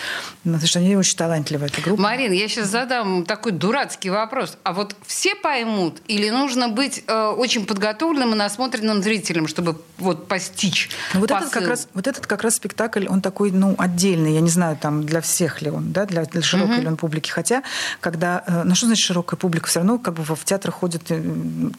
Потому 0.42 0.66
что 0.66 0.78
они 0.78 0.96
очень 0.96 1.16
талантливы, 1.16 1.66
эта 1.66 1.80
группа. 1.80 2.00
Марин, 2.00 2.32
я 2.32 2.48
сейчас 2.48 2.68
задам 2.68 3.24
такой 3.24 3.52
дурацкий 3.52 4.10
вопрос. 4.10 4.56
А 4.62 4.72
вот 4.72 4.96
все 5.06 5.34
поймут 5.34 6.00
или 6.08 6.30
нужно 6.30 6.68
быть 6.68 7.04
э, 7.06 7.26
очень 7.26 7.66
подготовленным 7.66 8.32
и 8.32 8.36
насмотренным 8.36 9.02
зрителем, 9.02 9.46
чтобы 9.46 9.80
вот 9.98 10.28
постичь 10.28 10.90
ну, 11.14 11.20
вот 11.20 11.30
этот 11.30 11.50
как 11.50 11.68
раз 11.68 11.88
Вот 11.94 12.06
этот 12.06 12.26
как 12.26 12.42
раз 12.42 12.56
спектакль, 12.56 13.06
он 13.06 13.20
такой, 13.20 13.50
ну, 13.50 13.74
отдельный. 13.78 14.34
Я 14.34 14.40
не 14.40 14.50
знаю, 14.50 14.76
там, 14.80 15.04
для 15.04 15.20
всех 15.20 15.62
ли 15.62 15.70
он, 15.70 15.92
да, 15.92 16.06
для 16.06 16.23
для 16.30 16.42
широкой 16.42 16.78
mm-hmm. 16.78 16.96
публики. 16.96 17.30
Хотя, 17.30 17.62
когда... 18.00 18.44
Э, 18.46 18.62
ну, 18.64 18.74
что 18.74 18.86
значит 18.86 19.04
широкая 19.04 19.38
публика? 19.38 19.68
Все 19.68 19.80
равно 19.80 19.98
как 19.98 20.14
бы 20.14 20.22
в 20.24 20.44
театр 20.44 20.70
ходит 20.70 21.10
э, 21.10 21.22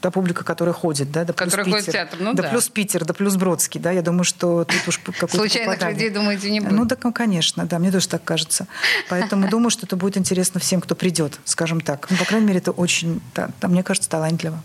та 0.01 0.11
публика, 0.11 0.43
которая 0.43 0.73
ходит, 0.73 1.11
да, 1.11 1.23
да 1.23 1.33
плюс 1.33 1.51
которая 1.51 1.65
Питер. 1.65 1.79
ходит 1.79 1.89
в 1.89 1.91
театр, 1.91 2.19
ну 2.19 2.33
да. 2.33 2.43
Да 2.43 2.49
плюс 2.49 2.69
Питер, 2.69 3.05
да 3.05 3.13
плюс 3.13 3.35
Бродский, 3.35 3.79
да, 3.79 3.91
я 3.91 4.01
думаю, 4.01 4.23
что 4.23 4.63
тут 4.63 4.87
уж 4.87 4.99
какой-то 4.99 5.35
Случайных 5.35 5.75
попадание. 5.75 5.93
людей, 5.99 6.09
думаете, 6.09 6.51
не 6.51 6.59
будет? 6.59 6.71
Ну, 6.71 6.85
да, 6.85 6.95
конечно, 6.95 7.65
да, 7.65 7.79
мне 7.79 7.91
тоже 7.91 8.07
так 8.07 8.23
кажется. 8.23 8.67
Поэтому 9.09 9.47
думаю, 9.49 9.69
что 9.69 9.85
это 9.85 9.95
будет 9.95 10.17
интересно 10.17 10.59
всем, 10.59 10.81
кто 10.81 10.95
придет, 10.95 11.39
скажем 11.45 11.81
так. 11.81 12.07
Ну, 12.09 12.17
по 12.17 12.25
крайней 12.25 12.47
мере, 12.47 12.59
это 12.59 12.71
очень, 12.71 13.21
да, 13.33 13.49
мне 13.67 13.83
кажется, 13.83 14.09
талантливо. 14.09 14.61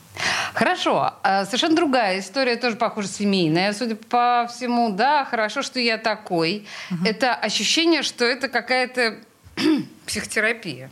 Хорошо. 0.54 1.14
А 1.22 1.44
совершенно 1.44 1.76
другая 1.76 2.18
история, 2.20 2.56
тоже, 2.56 2.76
похоже, 2.76 3.08
семейная. 3.08 3.72
Судя 3.72 3.96
по 3.96 4.48
всему, 4.52 4.90
да, 4.90 5.24
хорошо, 5.24 5.62
что 5.62 5.80
я 5.80 5.98
такой. 5.98 6.66
Угу. 6.90 7.04
Это 7.04 7.34
ощущение, 7.34 8.02
что 8.02 8.24
это 8.24 8.48
какая-то 8.48 9.16
психотерапия 10.06 10.90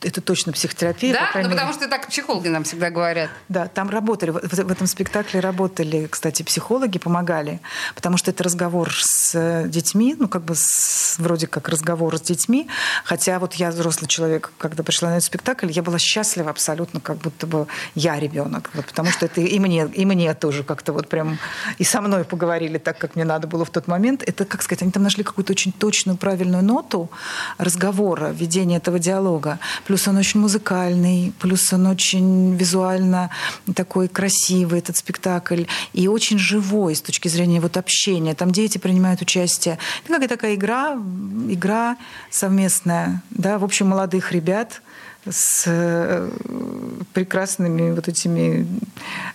это 0.00 0.20
точно 0.20 0.52
психотерапия. 0.52 1.12
Да, 1.12 1.42
ну, 1.42 1.50
потому 1.50 1.72
что 1.72 1.88
так 1.88 2.08
психологи 2.08 2.48
нам 2.48 2.64
всегда 2.64 2.90
говорят. 2.90 3.30
Да, 3.48 3.68
там 3.68 3.90
работали, 3.90 4.30
в, 4.30 4.40
в 4.40 4.70
этом 4.70 4.86
спектакле 4.86 5.40
работали, 5.40 6.06
кстати, 6.10 6.42
психологи, 6.42 6.98
помогали, 6.98 7.60
потому 7.94 8.16
что 8.16 8.30
это 8.30 8.44
разговор 8.44 8.92
с 8.94 9.34
э, 9.34 9.68
детьми, 9.68 10.16
ну, 10.18 10.28
как 10.28 10.42
бы 10.42 10.54
с, 10.54 11.16
вроде 11.18 11.46
как 11.46 11.68
разговор 11.68 12.16
с 12.16 12.20
детьми, 12.20 12.68
хотя 13.04 13.38
вот 13.38 13.54
я 13.54 13.70
взрослый 13.70 14.08
человек, 14.08 14.52
когда 14.58 14.82
пришла 14.82 15.10
на 15.10 15.14
этот 15.14 15.24
спектакль, 15.24 15.70
я 15.70 15.82
была 15.82 15.98
счастлива 15.98 16.50
абсолютно, 16.50 17.00
как 17.00 17.18
будто 17.18 17.46
бы 17.46 17.66
я 17.94 18.18
ребенок, 18.18 18.70
вот, 18.74 18.86
потому 18.86 19.10
что 19.10 19.26
это 19.26 19.40
и 19.40 19.58
мне, 19.58 19.86
и 19.86 20.04
мне 20.04 20.34
тоже 20.34 20.64
как-то 20.64 20.92
вот 20.92 21.08
прям, 21.08 21.38
и 21.78 21.84
со 21.84 22.00
мной 22.00 22.24
поговорили 22.24 22.78
так, 22.78 22.98
как 22.98 23.14
мне 23.14 23.24
надо 23.24 23.46
было 23.46 23.64
в 23.64 23.70
тот 23.70 23.86
момент. 23.86 24.22
Это, 24.26 24.44
как 24.44 24.62
сказать, 24.62 24.82
они 24.82 24.92
там 24.92 25.02
нашли 25.02 25.24
какую-то 25.24 25.52
очень 25.52 25.72
точную, 25.72 26.16
правильную 26.16 26.62
ноту 26.62 27.10
разговора, 27.58 28.28
ведения 28.28 28.76
этого 28.76 28.98
диалога 28.98 29.58
плюс 29.84 30.08
он 30.08 30.16
очень 30.16 30.40
музыкальный, 30.40 31.32
плюс 31.40 31.72
он 31.72 31.86
очень 31.86 32.56
визуально 32.56 33.30
такой 33.74 34.08
красивый, 34.08 34.78
этот 34.78 34.96
спектакль, 34.96 35.64
и 35.92 36.08
очень 36.08 36.38
живой 36.38 36.94
с 36.94 37.02
точки 37.02 37.28
зрения 37.28 37.60
вот 37.60 37.76
общения. 37.76 38.34
Там 38.34 38.50
дети 38.50 38.78
принимают 38.78 39.22
участие. 39.22 39.78
Это 40.04 40.12
какая 40.12 40.28
такая 40.28 40.54
игра, 40.54 40.98
игра 41.48 41.96
совместная, 42.30 43.22
да, 43.30 43.58
в 43.58 43.64
общем, 43.64 43.88
молодых 43.88 44.32
ребят, 44.32 44.82
с 45.28 45.64
э, 45.66 46.30
прекрасными 47.12 47.92
вот 47.92 48.08
этими 48.08 48.66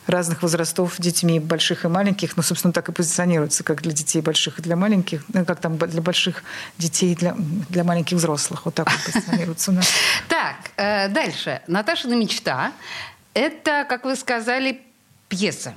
разных 0.06 0.41
возрастов 0.41 0.95
детьми, 1.00 1.39
больших 1.39 1.86
и 1.86 1.88
маленьких. 1.88 2.36
Ну, 2.36 2.43
собственно, 2.43 2.73
так 2.73 2.89
и 2.89 2.91
позиционируется, 2.91 3.63
как 3.63 3.82
для 3.82 3.93
детей 3.93 4.21
больших 4.21 4.60
и 4.60 4.62
для 4.62 4.76
маленьких, 4.76 5.23
ну, 5.34 5.45
как 5.45 5.60
там 5.60 5.78
для 5.78 6.02
больших 6.02 6.43
детей 6.78 7.13
и 7.13 7.15
для, 7.15 7.36
для 7.69 7.84
маленьких 7.84 8.17
взрослых. 8.17 8.65
Вот 8.65 8.76
так 8.76 8.91
вот 8.91 9.13
позиционируется 9.13 9.71
у 9.71 9.73
нас. 9.76 9.88
Так, 10.28 10.56
э, 10.76 11.10
дальше. 11.10 11.62
Наташина 11.67 12.13
мечта– 12.13 12.73
это, 13.34 13.86
как 13.88 14.04
вы 14.06 14.15
сказали, 14.15 14.82
пьеса. 15.30 15.73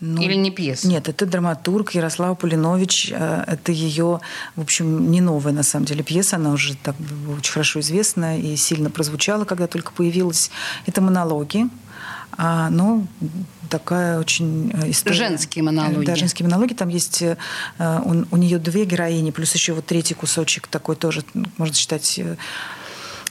Ну, 0.00 0.22
Или 0.22 0.34
не 0.34 0.50
пьеса? 0.50 0.88
Нет, 0.88 1.08
это 1.10 1.26
драматург 1.26 1.92
Ярослава 1.92 2.34
Полинович. 2.34 3.12
Э, 3.12 3.44
это 3.46 3.70
ее, 3.70 4.20
в 4.56 4.60
общем, 4.62 5.10
не 5.10 5.20
новая 5.20 5.52
на 5.52 5.62
самом 5.62 5.84
деле 5.84 6.02
пьеса. 6.02 6.36
Она 6.36 6.52
уже 6.52 6.74
так 6.76 6.96
очень 7.36 7.52
хорошо 7.52 7.80
известна 7.80 8.38
и 8.38 8.56
сильно 8.56 8.88
прозвучала, 8.88 9.44
когда 9.44 9.66
только 9.66 9.92
появилась. 9.92 10.50
Это 10.86 11.02
монологи. 11.02 11.66
А, 12.32 12.70
ну, 12.70 13.06
такая 13.68 14.18
очень 14.18 14.70
э, 14.72 14.90
история. 14.90 15.16
Женские 15.16 15.64
монологи. 15.64 16.06
Да, 16.06 16.16
женские 16.16 16.48
монологи. 16.48 16.72
Там 16.72 16.88
есть 16.88 17.22
у, 17.78 18.24
у 18.30 18.36
нее 18.38 18.58
две 18.58 18.86
героини, 18.86 19.30
плюс 19.32 19.54
еще 19.54 19.74
вот 19.74 19.84
третий 19.84 20.14
кусочек 20.14 20.66
такой 20.66 20.96
тоже, 20.96 21.24
можно 21.58 21.74
считать 21.74 22.18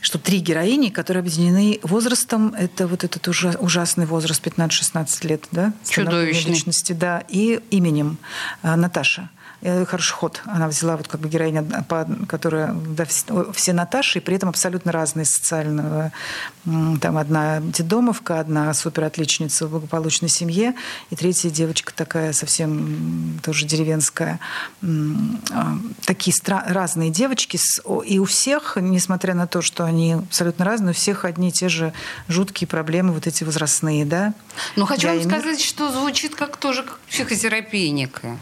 что 0.02 0.18
три 0.18 0.40
героини, 0.40 0.90
которые 0.90 1.22
объединены 1.22 1.80
возрастом, 1.84 2.54
это 2.58 2.88
вот 2.88 3.04
этот 3.04 3.28
ужасный 3.28 4.06
возраст 4.06 4.46
15-16 4.46 5.28
лет, 5.28 5.44
да? 5.52 5.74
Чудовищный. 5.88 6.54
Личности, 6.54 6.94
да, 6.94 7.24
и 7.28 7.60
именем 7.70 8.18
э, 8.64 8.76
Наташа. 8.76 9.30
Э, 9.62 9.86
хороший 9.86 10.14
ход. 10.14 10.42
Она 10.46 10.70
взяла 10.70 10.96
вот 10.96 11.10
как 11.10 11.20
бы 11.20 11.28
героиня, 11.28 11.66
которая 12.28 12.74
да, 12.74 13.06
все 13.54 13.74
Наташи, 13.74 14.20
и 14.20 14.22
при 14.22 14.36
этом 14.36 14.50
абсолютно 14.50 14.94
разные 14.94 15.26
социального. 15.26 16.14
Там 17.02 17.18
одна 17.18 17.60
дедомовка, 17.60 18.40
одна 18.40 18.74
суперотличница 18.74 19.68
в 19.68 19.72
благополучной 19.72 20.30
семье, 20.30 20.76
и 21.10 21.16
третья 21.16 21.50
девочка 21.50 21.94
такая 21.94 22.32
совсем 22.32 23.40
тоже 23.44 23.66
деревенская. 23.66 24.40
А, 24.82 25.78
такие 26.06 26.34
разные 26.46 27.10
девочки. 27.10 27.60
И 28.06 28.20
у 28.20 28.26
всех, 28.26 28.78
несмотря 28.80 29.34
на 29.34 29.46
то, 29.46 29.62
что 29.62 29.84
они 29.84 30.14
абсолютно 30.14 30.64
разные, 30.64 30.92
у 30.92 30.96
всех 30.96 31.26
одни 31.26 31.50
и 31.50 31.52
те 31.52 31.68
же 31.68 31.92
жуткие 32.30 32.68
проблемы, 32.68 33.12
вот 33.12 33.28
эти 33.28 33.44
возрастные, 33.44 34.06
да? 34.06 34.34
Ну, 34.78 34.86
хочу 34.86 35.08
Я 35.08 35.14
вам 35.14 35.24
им... 35.24 35.30
сказать, 35.30 35.62
что 35.62 35.92
звучит 35.92 36.36
как 36.36 36.56
тоже 36.56 36.84
как 36.84 37.00
психотерапия 37.10 37.92
некая. 37.92 38.40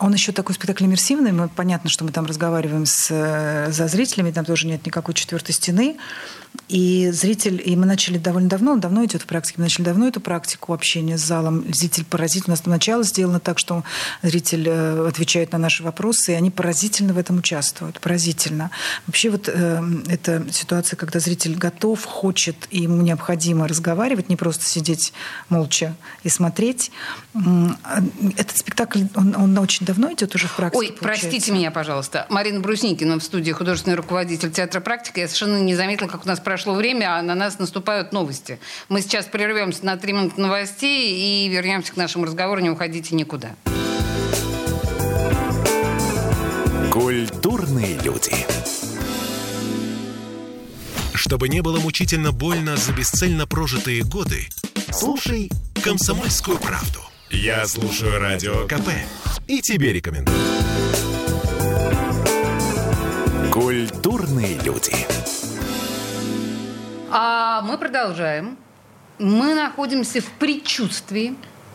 Он 0.00 0.12
еще 0.12 0.32
такой 0.32 0.54
спектакль 0.54 0.84
иммерсивный. 0.84 1.32
Мы, 1.32 1.48
понятно, 1.48 1.88
что 1.88 2.04
мы 2.04 2.10
там 2.10 2.26
разговариваем 2.26 2.84
с, 2.86 3.08
э, 3.10 3.70
за 3.70 3.86
зрителями, 3.86 4.32
там 4.32 4.44
тоже 4.44 4.66
нет 4.66 4.84
никакой 4.84 5.14
четвертой 5.14 5.54
стены. 5.54 5.96
И 6.70 7.10
зритель, 7.10 7.60
и 7.64 7.74
мы 7.74 7.84
начали 7.84 8.16
довольно 8.16 8.48
давно, 8.48 8.72
он 8.72 8.80
давно 8.80 9.04
идет 9.04 9.22
в 9.22 9.26
практике, 9.26 9.56
мы 9.58 9.64
начали 9.64 9.84
давно 9.84 10.06
эту 10.06 10.20
практику 10.20 10.72
общения 10.72 11.18
с 11.18 11.20
залом. 11.20 11.64
Зритель 11.74 12.04
поразительно. 12.04 12.54
У 12.54 12.56
нас 12.56 12.64
начало 12.64 13.02
сделано 13.02 13.40
так, 13.40 13.58
что 13.58 13.82
зритель 14.22 14.68
э, 14.68 15.08
отвечает 15.08 15.50
на 15.50 15.58
наши 15.58 15.82
вопросы, 15.82 16.32
и 16.32 16.34
они 16.36 16.50
поразительно 16.50 17.12
в 17.12 17.18
этом 17.18 17.38
участвуют. 17.38 18.00
Поразительно. 18.00 18.70
Вообще 19.08 19.30
вот 19.30 19.48
э, 19.48 19.82
эта 20.06 20.44
ситуация, 20.52 20.96
когда 20.96 21.18
зритель 21.18 21.56
готов, 21.56 22.04
хочет, 22.04 22.56
и 22.70 22.82
ему 22.82 23.02
необходимо 23.02 23.66
разговаривать, 23.66 24.28
не 24.28 24.36
просто 24.36 24.64
сидеть 24.64 25.12
молча 25.48 25.96
и 26.22 26.28
смотреть. 26.28 26.92
Этот 28.36 28.56
спектакль, 28.56 29.02
он, 29.16 29.34
он 29.36 29.58
очень 29.58 29.86
давно 29.86 30.12
идет 30.12 30.36
уже 30.36 30.46
в 30.46 30.54
практике. 30.54 30.78
Ой, 30.78 30.86
получается. 30.92 31.26
простите 31.26 31.52
меня, 31.52 31.70
пожалуйста. 31.72 32.26
Марина 32.28 32.60
Брусникина 32.60 33.18
в 33.18 33.22
студии 33.24 33.50
художественный 33.50 33.96
руководитель 33.96 34.52
театра 34.52 34.80
«Практика». 34.80 35.20
Я 35.20 35.26
совершенно 35.26 35.60
не 35.60 35.74
заметила, 35.74 36.06
как 36.06 36.24
у 36.24 36.28
нас 36.28 36.39
прошло 36.42 36.74
время, 36.74 37.16
а 37.16 37.22
на 37.22 37.34
нас 37.34 37.58
наступают 37.58 38.12
новости. 38.12 38.58
Мы 38.88 39.02
сейчас 39.02 39.26
прервемся 39.26 39.84
на 39.84 39.96
три 39.96 40.12
минуты 40.12 40.40
новостей 40.40 41.44
и 41.44 41.48
вернемся 41.48 41.92
к 41.92 41.96
нашему 41.96 42.24
разговору. 42.24 42.60
Не 42.60 42.70
уходите 42.70 43.14
никуда. 43.14 43.50
Культурные 46.92 47.98
люди. 48.02 48.34
Чтобы 51.14 51.48
не 51.48 51.60
было 51.60 51.78
мучительно 51.78 52.32
больно 52.32 52.76
за 52.76 52.92
бесцельно 52.92 53.46
прожитые 53.46 54.02
годы, 54.02 54.48
слушай 54.90 55.50
«Комсомольскую 55.82 56.58
правду». 56.58 57.00
Я 57.30 57.64
слушаю 57.66 58.18
Радио 58.18 58.66
КП 58.66 58.88
и 59.46 59.60
тебе 59.60 59.92
рекомендую. 59.92 60.36
Культурные 63.52 64.58
люди. 64.64 64.92
А 67.12 67.62
мы 67.62 67.76
продолжаем. 67.76 68.56
Мы 69.18 69.54
находимся 69.54 70.20
в 70.20 70.30
предчувствии 70.38 71.34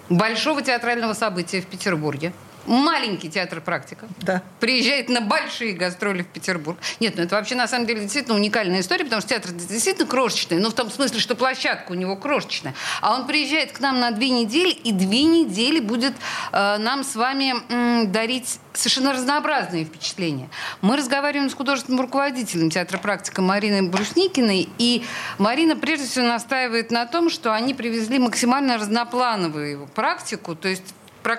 большого 0.09 0.61
театрального 0.61 1.13
события 1.13 1.61
в 1.61 1.65
Петербурге 1.65 2.31
маленький 2.65 3.29
театр 3.29 3.61
«Практика». 3.61 4.07
Да. 4.21 4.41
Приезжает 4.59 5.09
на 5.09 5.21
большие 5.21 5.73
гастроли 5.73 6.23
в 6.23 6.27
Петербург. 6.27 6.77
Нет, 6.99 7.15
ну 7.17 7.23
это 7.23 7.35
вообще 7.35 7.55
на 7.55 7.67
самом 7.67 7.85
деле 7.87 8.01
действительно 8.01 8.35
уникальная 8.35 8.81
история, 8.81 9.03
потому 9.03 9.21
что 9.21 9.29
театр 9.29 9.51
действительно 9.51 10.07
крошечный, 10.07 10.59
ну 10.59 10.69
в 10.69 10.73
том 10.73 10.89
смысле, 10.89 11.19
что 11.19 11.35
площадка 11.35 11.91
у 11.91 11.95
него 11.95 12.15
крошечная. 12.15 12.73
А 13.01 13.15
он 13.15 13.27
приезжает 13.27 13.71
к 13.71 13.79
нам 13.79 13.99
на 13.99 14.11
две 14.11 14.29
недели, 14.29 14.71
и 14.71 14.91
две 14.91 15.23
недели 15.23 15.79
будет 15.79 16.13
э, 16.51 16.77
нам 16.77 17.03
с 17.03 17.15
вами 17.15 17.55
э, 17.69 18.05
дарить 18.05 18.59
совершенно 18.73 19.13
разнообразные 19.13 19.85
впечатления. 19.85 20.49
Мы 20.81 20.97
разговариваем 20.97 21.49
с 21.49 21.53
художественным 21.53 22.01
руководителем 22.01 22.69
театра 22.69 22.97
«Практика» 22.97 23.41
Мариной 23.41 23.83
Брусникиной, 23.83 24.69
и 24.77 25.03
Марина 25.37 25.75
прежде 25.75 26.07
всего 26.07 26.25
настаивает 26.25 26.91
на 26.91 27.05
том, 27.05 27.29
что 27.29 27.53
они 27.53 27.73
привезли 27.73 28.19
максимально 28.19 28.77
разноплановую 28.77 29.87
практику, 29.87 30.55
то 30.55 30.67
есть 30.67 30.93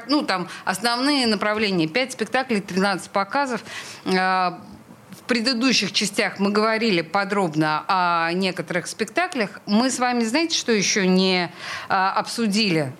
ну, 0.08 0.22
там, 0.22 0.48
основные 0.64 1.26
направления. 1.26 1.88
5 1.88 2.12
спектаклей, 2.12 2.60
13 2.60 3.10
показов. 3.10 3.64
А, 4.04 4.60
в 5.10 5.22
предыдущих 5.22 5.92
частях 5.92 6.38
мы 6.38 6.50
говорили 6.50 7.00
подробно 7.02 7.84
о 7.88 8.30
некоторых 8.32 8.86
спектаклях. 8.86 9.60
Мы 9.66 9.90
с 9.90 9.98
вами, 9.98 10.24
знаете, 10.24 10.56
что 10.56 10.72
еще 10.72 11.06
не 11.06 11.52
а, 11.88 12.12
обсудили? 12.12 12.92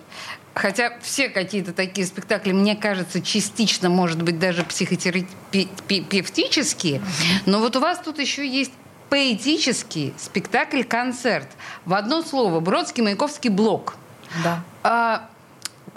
Хотя 0.53 0.97
все 1.01 1.29
какие-то 1.29 1.71
такие 1.71 2.05
спектакли, 2.07 2.51
мне 2.51 2.75
кажется, 2.75 3.21
частично, 3.21 3.89
может 3.89 4.23
быть, 4.23 4.39
даже 4.39 4.63
психотерапевтические. 4.63 7.01
Но 7.45 7.59
вот 7.59 7.75
у 7.75 7.79
вас 7.79 7.99
тут 7.99 8.17
еще 8.17 8.47
есть 8.47 8.71
поэтический 9.09 10.15
спектакль-концерт. 10.17 11.47
В 11.85 11.93
одно 11.93 12.23
слово. 12.23 12.59
Бродский-Маяковский 12.59 13.51
блок. 13.51 13.97
Да. 14.43 14.63
А, 14.83 15.29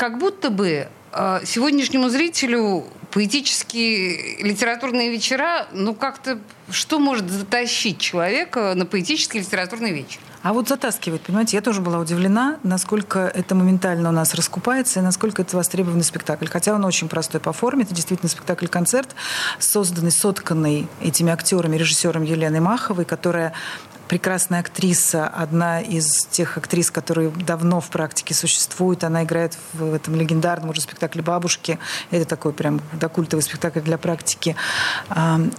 как 0.01 0.17
будто 0.17 0.49
бы 0.49 0.89
э, 1.13 1.41
сегодняшнему 1.45 2.09
зрителю 2.09 2.85
поэтические 3.11 4.39
литературные 4.43 5.11
вечера, 5.11 5.67
ну 5.73 5.93
как-то 5.93 6.39
что 6.71 6.99
может 6.99 7.31
затащить 7.31 7.99
человека 7.99 8.73
на 8.75 8.87
поэтический 8.87 9.41
литературный 9.41 9.93
вечер? 9.93 10.21
А 10.43 10.55
вот 10.55 10.69
затаскивает, 10.69 11.21
понимаете, 11.21 11.59
я 11.59 11.61
тоже 11.61 11.83
была 11.83 11.99
удивлена, 11.99 12.59
насколько 12.63 13.19
это 13.19 13.55
моментально 13.55 14.09
у 14.09 14.13
нас 14.13 14.33
раскупается 14.33 15.01
и 15.01 15.03
насколько 15.03 15.43
это 15.43 15.55
востребованный 15.55 16.03
спектакль. 16.05 16.47
Хотя 16.47 16.73
он 16.75 16.83
очень 16.87 17.11
простой 17.11 17.43
по 17.43 17.53
форме, 17.53 17.83
это 17.83 17.95
действительно 17.95 18.31
спектакль-концерт, 18.31 19.15
созданный, 19.59 20.13
сотканный 20.13 20.89
этими 21.03 21.31
актерами, 21.31 21.77
режиссером 21.77 22.23
Еленой 22.23 22.61
Маховой, 22.61 23.05
которая 23.05 23.53
прекрасная 24.11 24.59
актриса, 24.59 25.29
одна 25.29 25.81
из 25.81 26.25
тех 26.25 26.57
актрис, 26.57 26.91
которые 26.91 27.31
давно 27.31 27.81
в 27.81 27.91
практике 27.91 28.35
существуют. 28.35 29.05
Она 29.05 29.23
играет 29.23 29.57
в 29.73 29.95
этом 29.95 30.17
легендарном 30.17 30.71
уже 30.71 30.81
спектакле 30.81 31.23
«Бабушки». 31.23 31.79
Это 32.11 32.25
такой 32.25 32.53
прям 32.53 32.81
да, 32.95 33.07
культовый 33.07 33.45
спектакль 33.45 33.79
для 33.79 33.99
практики. 33.99 34.57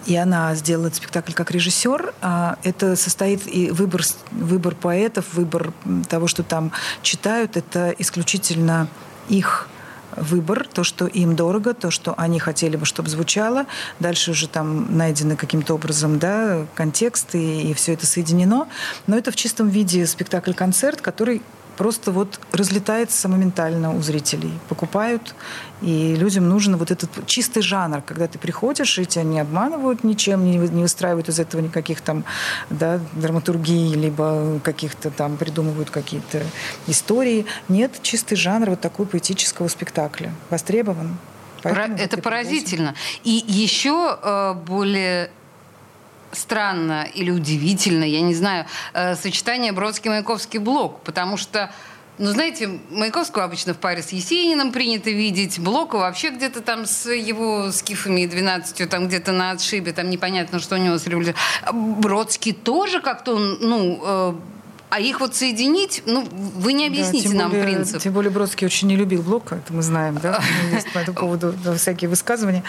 И 0.05 0.15
она 0.17 0.53
сделала 0.55 0.89
спектакль 0.89 1.31
как 1.31 1.49
режиссер. 1.51 2.13
А, 2.19 2.57
это 2.63 2.97
состоит 2.97 3.47
и 3.47 3.71
выбор, 3.71 4.01
выбор 4.31 4.75
поэтов, 4.75 5.33
выбор 5.33 5.71
того, 6.09 6.27
что 6.27 6.43
там 6.43 6.73
читают. 7.03 7.55
Это 7.55 7.95
исключительно 7.99 8.89
их 9.29 9.69
выбор, 10.15 10.67
то, 10.67 10.84
что 10.84 11.08
им 11.08 11.36
дорого, 11.36 11.74
то, 11.74 11.91
что 11.91 12.13
они 12.17 12.39
хотели 12.39 12.76
бы, 12.76 12.86
чтобы 12.86 13.10
звучало. 13.10 13.65
Дальше 14.00 14.32
уже 14.32 14.47
там 14.47 14.97
найдены 14.97 15.36
каким-то 15.36 15.76
образом 15.76 16.19
да, 16.19 16.65
контекст, 16.76 17.36
и, 17.36 17.71
и 17.71 17.74
все 17.74 17.93
это 17.93 18.06
соединено. 18.06 18.67
Но 19.08 19.17
это 19.17 19.32
в 19.32 19.36
чистом 19.36 19.69
виде 19.69 20.06
спектакль-концерт, 20.06 21.02
который 21.02 21.41
просто 21.82 22.12
вот 22.12 22.39
разлетается 22.52 23.28
моментально 23.28 23.91
у 23.96 24.02
зрителей. 24.04 24.52
Покупают, 24.70 25.34
и 25.82 26.15
людям 26.15 26.48
нужен 26.48 26.78
вот 26.78 26.91
этот 26.91 27.26
чистый 27.26 27.63
жанр, 27.63 28.04
когда 28.04 28.28
ты 28.28 28.38
приходишь, 28.38 29.00
и 29.00 29.06
тебя 29.08 29.24
не 29.24 29.39
обманывают 29.39 30.04
ничем, 30.04 30.46
не, 30.46 30.58
не 30.58 30.84
выстраивают 30.84 31.30
из 31.30 31.39
этого 31.39 31.60
никаких 31.60 32.02
там 32.02 32.24
да, 32.70 33.00
драматургии, 33.13 33.96
либо 33.96 34.60
каких-то 34.63 35.10
там 35.10 35.38
придумывают 35.38 35.89
какие-то 35.89 36.44
истории. 36.86 37.48
Нет, 37.67 37.94
чистый 38.04 38.36
жанр 38.36 38.70
вот 38.70 38.82
такой 38.82 39.08
поэтического 39.08 39.67
спектакля. 39.67 40.32
Востребован. 40.52 41.17
Поэтому 41.63 41.98
это 41.98 42.22
поразительно. 42.22 42.94
И 43.24 43.44
еще 43.48 44.20
э, 44.22 44.54
более 44.67 45.32
странно 46.32 47.08
или 47.13 47.32
удивительно, 47.32 48.04
я 48.04 48.22
не 48.22 48.34
знаю, 48.34 48.65
э, 48.94 49.15
сочетание 49.15 49.72
Бродский-Маяковский 49.72 50.60
блок, 50.60 51.02
потому 51.04 51.38
что 51.38 51.72
ну, 52.17 52.28
знаете, 52.28 52.80
Маяковского 52.91 53.46
обычно 53.46 53.74
в 53.74 53.78
паре 53.78 54.04
с 54.04 54.10
Есениным 54.10 54.72
принято 54.72 55.10
видеть, 55.10 55.60
Блока 55.60 55.96
вообще 55.98 56.30
где-то 56.30 56.62
там 56.62 56.86
с 56.86 57.10
его 57.12 57.72
скифами 57.72 58.28
12 58.28 58.88
там 58.88 59.08
где-то 59.08 59.32
на 59.32 59.52
отшибе, 59.52 59.91
там 59.91 60.10
непонятно, 60.10 60.60
что 60.60 60.76
у 60.76 60.78
него 60.78 61.00
с 61.00 61.08
революцией. 61.08 61.36
Бродский 61.72 62.54
тоже 62.54 63.02
как-то, 63.02 63.38
ну, 63.38 64.02
э, 64.04 64.34
а 64.91 64.99
их 64.99 65.21
вот 65.21 65.34
соединить, 65.34 66.04
ну, 66.06 66.27
вы 66.30 66.73
не 66.73 66.86
объясните 66.86 67.30
да, 67.30 67.36
нам 67.36 67.51
более, 67.51 67.65
принцип. 67.65 68.01
Тем 68.01 68.12
более 68.12 68.30
Бродский 68.30 68.67
очень 68.67 68.89
не 68.89 68.97
любил 68.97 69.21
Блока, 69.21 69.56
это 69.56 69.71
мы 69.71 69.82
знаем, 69.84 70.19
да, 70.21 70.43
есть 70.73 70.91
по 70.91 70.99
этому 70.99 71.17
поводу 71.17 71.56
всякие 71.77 72.10
высказывания. 72.10 72.62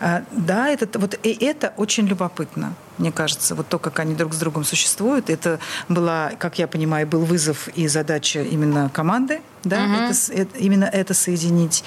А, 0.00 0.24
да, 0.32 0.68
это, 0.68 0.98
вот, 0.98 1.16
и 1.22 1.30
это 1.44 1.72
очень 1.76 2.08
любопытно, 2.08 2.74
мне 2.98 3.12
кажется, 3.12 3.54
вот 3.54 3.68
то, 3.68 3.78
как 3.78 4.00
они 4.00 4.16
друг 4.16 4.34
с 4.34 4.38
другом 4.38 4.64
существуют. 4.64 5.30
Это 5.30 5.60
была, 5.88 6.32
как 6.40 6.58
я 6.58 6.66
понимаю, 6.66 7.06
был 7.06 7.20
вызов 7.20 7.68
и 7.68 7.86
задача 7.86 8.42
именно 8.42 8.90
команды, 8.92 9.40
да, 9.62 9.84
угу. 9.84 9.92
это, 9.92 10.32
это, 10.32 10.58
именно 10.58 10.86
это 10.86 11.14
соединить. 11.14 11.84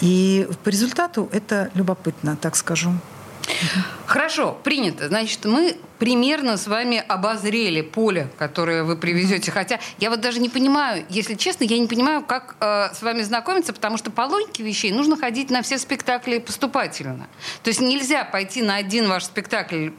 И 0.00 0.48
по 0.64 0.70
результату 0.70 1.28
это 1.30 1.70
любопытно, 1.74 2.36
так 2.36 2.56
скажу. 2.56 2.90
Хорошо, 4.06 4.58
принято. 4.64 5.08
Значит, 5.08 5.44
мы 5.44 5.76
примерно 5.98 6.56
с 6.56 6.66
вами 6.66 6.98
обозрели 7.06 7.82
поле, 7.82 8.28
которое 8.38 8.82
вы 8.82 8.96
привезете. 8.96 9.52
Хотя 9.52 9.78
я 9.98 10.10
вот 10.10 10.20
даже 10.20 10.40
не 10.40 10.48
понимаю, 10.48 11.04
если 11.08 11.34
честно, 11.34 11.64
я 11.64 11.78
не 11.78 11.86
понимаю, 11.86 12.24
как 12.24 12.56
э, 12.60 12.88
с 12.94 13.02
вами 13.02 13.22
знакомиться, 13.22 13.72
потому 13.72 13.98
что 13.98 14.10
по 14.10 14.22
логике 14.22 14.62
вещей 14.62 14.92
нужно 14.92 15.16
ходить 15.16 15.50
на 15.50 15.62
все 15.62 15.78
спектакли 15.78 16.38
поступательно. 16.38 17.28
То 17.62 17.68
есть 17.68 17.80
нельзя 17.80 18.24
пойти 18.24 18.62
на 18.62 18.76
один 18.76 19.08
ваш 19.08 19.24
спектакль 19.24 19.90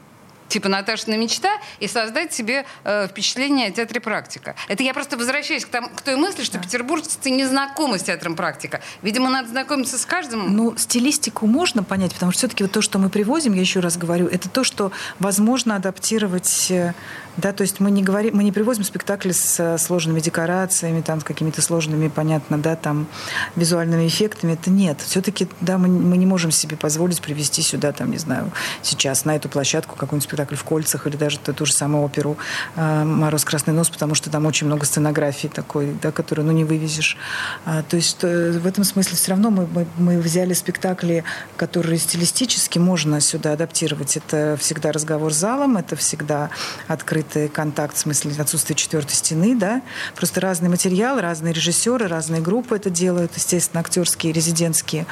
типа 0.52 0.68
Наташина 0.68 1.16
мечта 1.16 1.48
и 1.80 1.88
создать 1.88 2.32
себе 2.34 2.66
э, 2.84 3.08
впечатление 3.08 3.68
о 3.68 3.70
театре 3.70 4.00
практика. 4.00 4.54
Это 4.68 4.82
я 4.82 4.92
просто 4.92 5.16
возвращаюсь 5.16 5.64
к, 5.64 5.68
там, 5.68 5.88
к 5.88 6.02
той 6.02 6.16
мысли, 6.16 6.44
что 6.44 6.58
да. 6.58 6.62
петербуржцы 6.62 7.30
не 7.30 7.46
знакомы 7.46 7.98
с 7.98 8.02
театром 8.02 8.36
практика. 8.36 8.82
Видимо, 9.00 9.30
надо 9.30 9.48
знакомиться 9.48 9.96
с 9.96 10.04
каждым. 10.04 10.54
Ну, 10.54 10.76
стилистику 10.76 11.46
можно 11.46 11.82
понять, 11.82 12.12
потому 12.12 12.32
что 12.32 12.40
все-таки 12.40 12.64
вот 12.64 12.72
то, 12.72 12.82
что 12.82 12.98
мы 12.98 13.08
привозим, 13.08 13.54
я 13.54 13.60
еще 13.60 13.80
раз 13.80 13.96
говорю, 13.96 14.26
это 14.26 14.48
то, 14.50 14.62
что 14.62 14.92
возможно 15.18 15.76
адаптировать 15.76 16.70
э, 16.70 16.92
да, 17.36 17.52
то 17.52 17.62
есть 17.62 17.80
мы 17.80 17.90
не 17.90 18.02
говорим, 18.02 18.36
мы 18.36 18.44
не 18.44 18.52
привозим 18.52 18.84
спектакли 18.84 19.32
с 19.32 19.58
э, 19.58 19.78
сложными 19.78 20.20
декорациями, 20.20 21.00
там, 21.00 21.20
с 21.20 21.24
какими-то 21.24 21.62
сложными, 21.62 22.08
понятно, 22.08 22.58
да, 22.58 22.76
там, 22.76 23.06
визуальными 23.56 24.06
эффектами. 24.06 24.52
Это 24.52 24.70
нет. 24.70 25.00
Все-таки, 25.00 25.48
да, 25.60 25.78
мы, 25.78 25.88
мы 25.88 26.18
не 26.18 26.26
можем 26.26 26.50
себе 26.50 26.76
позволить 26.76 27.22
привести 27.22 27.62
сюда, 27.62 27.92
там, 27.92 28.10
не 28.10 28.18
знаю, 28.18 28.52
сейчас 28.82 29.24
на 29.24 29.34
эту 29.34 29.48
площадку 29.48 29.96
какой-нибудь 29.96 30.24
спектакль 30.24 30.41
в 30.50 30.64
кольцах 30.64 31.06
или 31.06 31.16
даже 31.16 31.38
ту, 31.38 31.52
ту 31.52 31.66
же 31.66 31.72
самую 31.72 32.04
оперу 32.04 32.36
э, 32.76 33.04
«Мороз. 33.04 33.44
Красный 33.44 33.74
нос», 33.74 33.90
потому 33.90 34.14
что 34.14 34.30
там 34.30 34.46
очень 34.46 34.66
много 34.66 34.86
сценографии 34.86 35.48
такой, 35.48 35.94
да, 36.00 36.12
которую, 36.12 36.46
ну, 36.46 36.52
не 36.52 36.64
вывезешь. 36.64 37.16
А, 37.64 37.82
то 37.82 37.96
есть 37.96 38.18
э, 38.22 38.52
в 38.52 38.66
этом 38.66 38.84
смысле 38.84 39.16
все 39.16 39.30
равно 39.32 39.50
мы, 39.50 39.66
мы, 39.66 39.86
мы 39.98 40.18
взяли 40.20 40.52
спектакли, 40.52 41.24
которые 41.56 41.98
стилистически 41.98 42.78
можно 42.78 43.20
сюда 43.20 43.52
адаптировать. 43.52 44.16
Это 44.16 44.56
всегда 44.60 44.92
разговор 44.92 45.32
с 45.32 45.36
залом, 45.36 45.76
это 45.76 45.96
всегда 45.96 46.50
открытый 46.88 47.48
контакт, 47.48 47.96
в 47.96 47.98
смысле 47.98 48.32
отсутствие 48.38 48.76
четвертой 48.76 49.14
стены, 49.14 49.56
да. 49.56 49.82
Просто 50.16 50.40
разный 50.40 50.68
материал, 50.68 51.20
разные 51.20 51.52
режиссеры, 51.52 52.06
разные 52.06 52.40
группы 52.40 52.76
это 52.76 52.90
делают, 52.90 53.32
естественно, 53.36 53.80
актерские, 53.80 54.32
резидентские. 54.32 55.06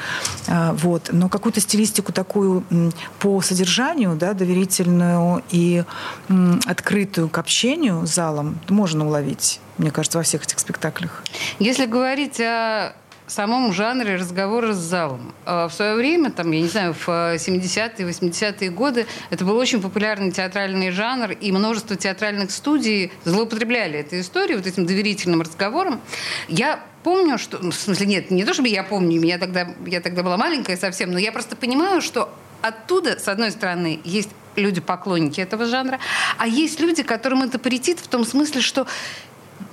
А, 0.47 0.73
вот. 0.73 1.09
Но 1.11 1.29
какую-то 1.29 1.59
стилистику 1.61 2.11
такую 2.11 2.63
по 3.19 3.41
содержанию, 3.41 4.15
да, 4.15 4.33
доверительную 4.33 5.10
и 5.49 5.83
открытую 6.65 7.29
к 7.29 7.37
общению 7.37 8.05
залом 8.05 8.59
можно 8.69 9.05
уловить 9.05 9.59
мне 9.81 9.89
кажется, 9.89 10.19
во 10.19 10.23
всех 10.23 10.43
этих 10.43 10.59
спектаклях. 10.59 11.23
Если 11.57 11.87
говорить 11.87 12.39
о 12.39 12.93
самом 13.31 13.71
жанре 13.73 14.15
разговора 14.15 14.73
с 14.73 14.77
залом. 14.77 15.33
А 15.45 15.67
в 15.69 15.73
свое 15.73 15.95
время, 15.95 16.31
там, 16.31 16.51
я 16.51 16.61
не 16.61 16.67
знаю, 16.67 16.93
в 16.93 17.07
70-е, 17.07 18.05
80-е 18.07 18.69
годы 18.69 19.07
это 19.29 19.45
был 19.45 19.55
очень 19.55 19.81
популярный 19.81 20.31
театральный 20.31 20.91
жанр, 20.91 21.31
и 21.31 21.51
множество 21.51 21.95
театральных 21.95 22.51
студий 22.51 23.11
злоупотребляли 23.23 23.99
этой 23.99 24.21
историей, 24.21 24.57
вот 24.57 24.67
этим 24.67 24.85
доверительным 24.85 25.41
разговором. 25.41 26.01
Я 26.49 26.83
помню, 27.03 27.37
что... 27.37 27.57
Ну, 27.59 27.71
в 27.71 27.75
смысле, 27.75 28.05
нет, 28.05 28.31
не 28.31 28.43
то 28.43 28.53
чтобы 28.53 28.67
я 28.67 28.83
помню, 28.83 29.19
меня 29.19 29.37
тогда, 29.37 29.67
я 29.85 30.01
тогда 30.01 30.23
была 30.23 30.37
маленькая 30.37 30.75
совсем, 30.77 31.11
но 31.11 31.17
я 31.17 31.31
просто 31.31 31.55
понимаю, 31.55 32.01
что 32.01 32.33
оттуда, 32.61 33.17
с 33.17 33.27
одной 33.27 33.51
стороны, 33.51 34.01
есть 34.03 34.29
люди-поклонники 34.55 35.41
этого 35.41 35.65
жанра, 35.65 35.99
а 36.37 36.47
есть 36.47 36.79
люди, 36.79 37.03
которым 37.03 37.43
это 37.43 37.59
претит 37.59 37.99
в 37.99 38.07
том 38.07 38.25
смысле, 38.25 38.61
что 38.61 38.87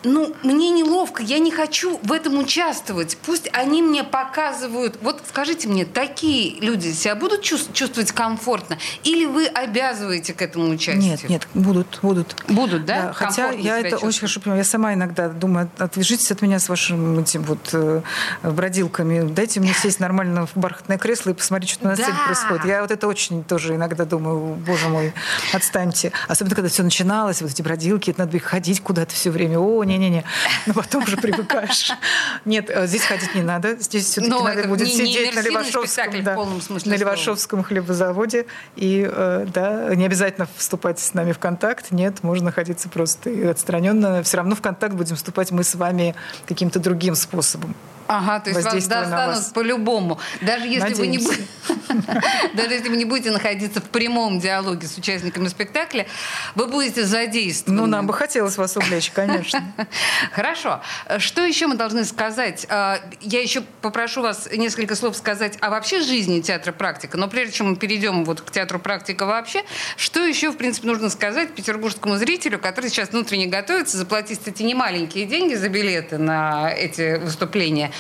ну, 0.05 0.35
мне 0.43 0.71
неловко, 0.71 1.23
я 1.23 1.39
не 1.39 1.51
хочу 1.51 1.99
в 2.03 2.13
этом 2.13 2.39
участвовать. 2.39 3.17
Пусть 3.25 3.49
они 3.53 3.83
мне 3.83 4.05
показывают. 4.05 4.99
Вот 5.03 5.23
скажите 5.29 5.69
мне, 5.69 5.85
такие 5.85 6.61
люди 6.61 6.93
себя 6.93 7.15
будут 7.15 7.43
чувствовать 7.43 8.13
комфортно? 8.13 8.79
Или 9.05 9.27
вы 9.27 9.47
обязываете 9.47 10.35
к 10.35 10.43
этому 10.43 10.69
участию? 10.69 11.03
Нет, 11.03 11.29
нет, 11.29 11.49
будут, 11.55 11.99
будут. 12.03 12.37
Будут, 12.49 12.85
да? 12.85 13.07
да 13.07 13.13
хотя 13.13 13.51
я 13.51 13.79
это 13.79 13.97
очень 13.99 14.21
хорошо 14.21 14.41
понимаю. 14.41 14.61
Я 14.61 14.65
сама 14.65 14.95
иногда 14.95 15.29
думаю, 15.29 15.71
отвяжитесь 15.79 16.31
от 16.31 16.43
меня 16.43 16.59
с 16.59 16.69
вашими 16.69 17.21
этим 17.21 17.43
вот 17.43 17.71
э, 17.73 18.03
бродилками. 18.43 19.29
Дайте 19.29 19.61
мне 19.61 19.75
сесть 19.75 20.01
нормально 20.01 20.47
в 20.47 20.57
бархатное 20.57 20.99
кресло 20.99 21.31
и 21.31 21.35
посмотреть, 21.35 21.71
что 21.71 21.87
на 21.87 21.95
сцене 21.95 22.13
да. 22.13 22.25
происходит. 22.27 22.65
Я 22.65 22.83
вот 22.83 22.91
это 22.91 23.07
очень 23.07 23.45
тоже 23.45 23.75
иногда 23.75 24.05
думаю, 24.05 24.55
боже 24.55 24.89
мой, 24.89 25.13
отстаньте. 25.53 26.13
Особенно, 26.29 26.55
когда 26.55 26.69
все 26.69 26.83
начиналось, 26.83 27.43
вот 27.43 27.51
эти 27.51 27.63
бродилки, 27.63 28.11
это 28.11 28.21
надо 28.21 28.39
ходить 28.39 28.81
куда-то 28.81 29.15
все 29.15 29.31
время. 29.31 29.59
О, 29.59 29.85
не-не-не. 29.99 30.25
Но 30.67 30.75
потом 30.75 31.03
уже 31.05 31.17
привыкаешь. 31.17 31.93
Нет, 32.45 32.71
э, 32.71 32.87
здесь 32.87 33.03
ходить 33.03 33.35
не 33.35 33.43
надо. 33.43 33.77
Здесь 33.77 34.07
все-таки 34.07 34.31
ну, 34.31 34.43
надо 34.43 34.69
будет 34.69 34.89
сидеть 34.89 35.35
на 35.35 35.41
Левашовском, 35.41 36.25
да, 36.25 36.37
на 36.37 36.95
Левашовском 36.95 37.63
хлебозаводе. 37.63 38.47
И 38.77 39.09
э, 39.11 39.47
да, 39.53 39.95
не 39.95 40.07
обязательно 40.07 40.49
вступать 40.57 40.99
с 41.01 41.15
нами 41.15 41.33
в 41.33 41.39
контакт. 41.39 41.91
Нет, 41.91 42.23
можно 42.23 42.47
находиться 42.47 42.89
просто 42.89 43.51
отстраненно. 43.51 44.23
Все 44.23 44.39
равно 44.39 44.55
в 44.55 44.63
контакт 44.63 44.95
будем 44.95 45.17
вступать 45.17 45.51
мы 45.51 45.65
с 45.65 45.75
вами 45.75 46.15
каким-то 46.47 46.79
другим 46.79 47.15
способом. 47.15 47.75
Ага, 48.09 48.41
то 48.41 48.51
есть 48.51 48.65
вас 48.65 48.87
достанут 48.87 49.53
по-любому. 49.53 50.19
Даже 50.41 50.67
если, 50.67 50.95
вы 50.95 51.09
не 51.09 51.19
будете, 51.19 51.47
даже 52.55 52.75
если 52.75 52.89
вы 52.89 52.97
не 52.97 53.05
будете 53.05 53.31
находиться 53.31 53.83
в 53.83 53.85
прямом 53.91 54.41
диалоге 54.41 54.87
с 54.87 54.97
участниками 54.97 55.47
спектакля, 55.49 56.07
вы 56.55 56.69
будете 56.69 57.05
задействованы. 57.05 57.83
Ну, 57.83 57.87
нам 57.87 58.07
бы 58.07 58.15
хотелось 58.15 58.57
вас 58.57 58.79
увлечь, 58.79 59.11
конечно. 59.11 59.63
Хорошо. 60.33 60.81
Что 61.19 61.45
еще 61.45 61.67
мы 61.67 61.75
должны 61.75 62.07
сказать? 62.07 62.67
А, 62.71 62.99
я 63.21 63.43
еще 63.43 63.61
попрошу 63.83 64.23
вас 64.23 64.49
несколько 64.51 64.97
слов 64.97 65.15
сказать 65.15 65.59
о 65.61 65.69
вообще 65.69 66.01
жизни 66.01 66.41
театра 66.41 66.73
практика. 66.73 67.19
Но 67.19 67.29
прежде 67.29 67.57
чем 67.57 67.71
мы 67.71 67.77
перейдем 67.77 68.25
вот 68.25 68.41
к 68.41 68.51
театру 68.51 68.79
практика 68.79 69.27
вообще, 69.27 69.65
что 69.99 70.25
еще, 70.25 70.51
в 70.51 70.57
принципе, 70.57 70.89
нужно 70.89 71.11
сказать 71.11 71.55
петербургскому 71.55 72.17
зрителю, 72.17 72.59
который 72.59 72.89
сейчас 72.89 73.11
внутренне 73.11 73.49
готовится 73.49 73.99
заплатить 73.99 74.41
эти 74.47 74.63
немаленькие 74.63 75.27
деньги 75.27 75.55
за 75.55 75.69
билеты 75.69 76.17
на 76.17 76.73
эти 76.73 77.19
выступления? 77.19 77.93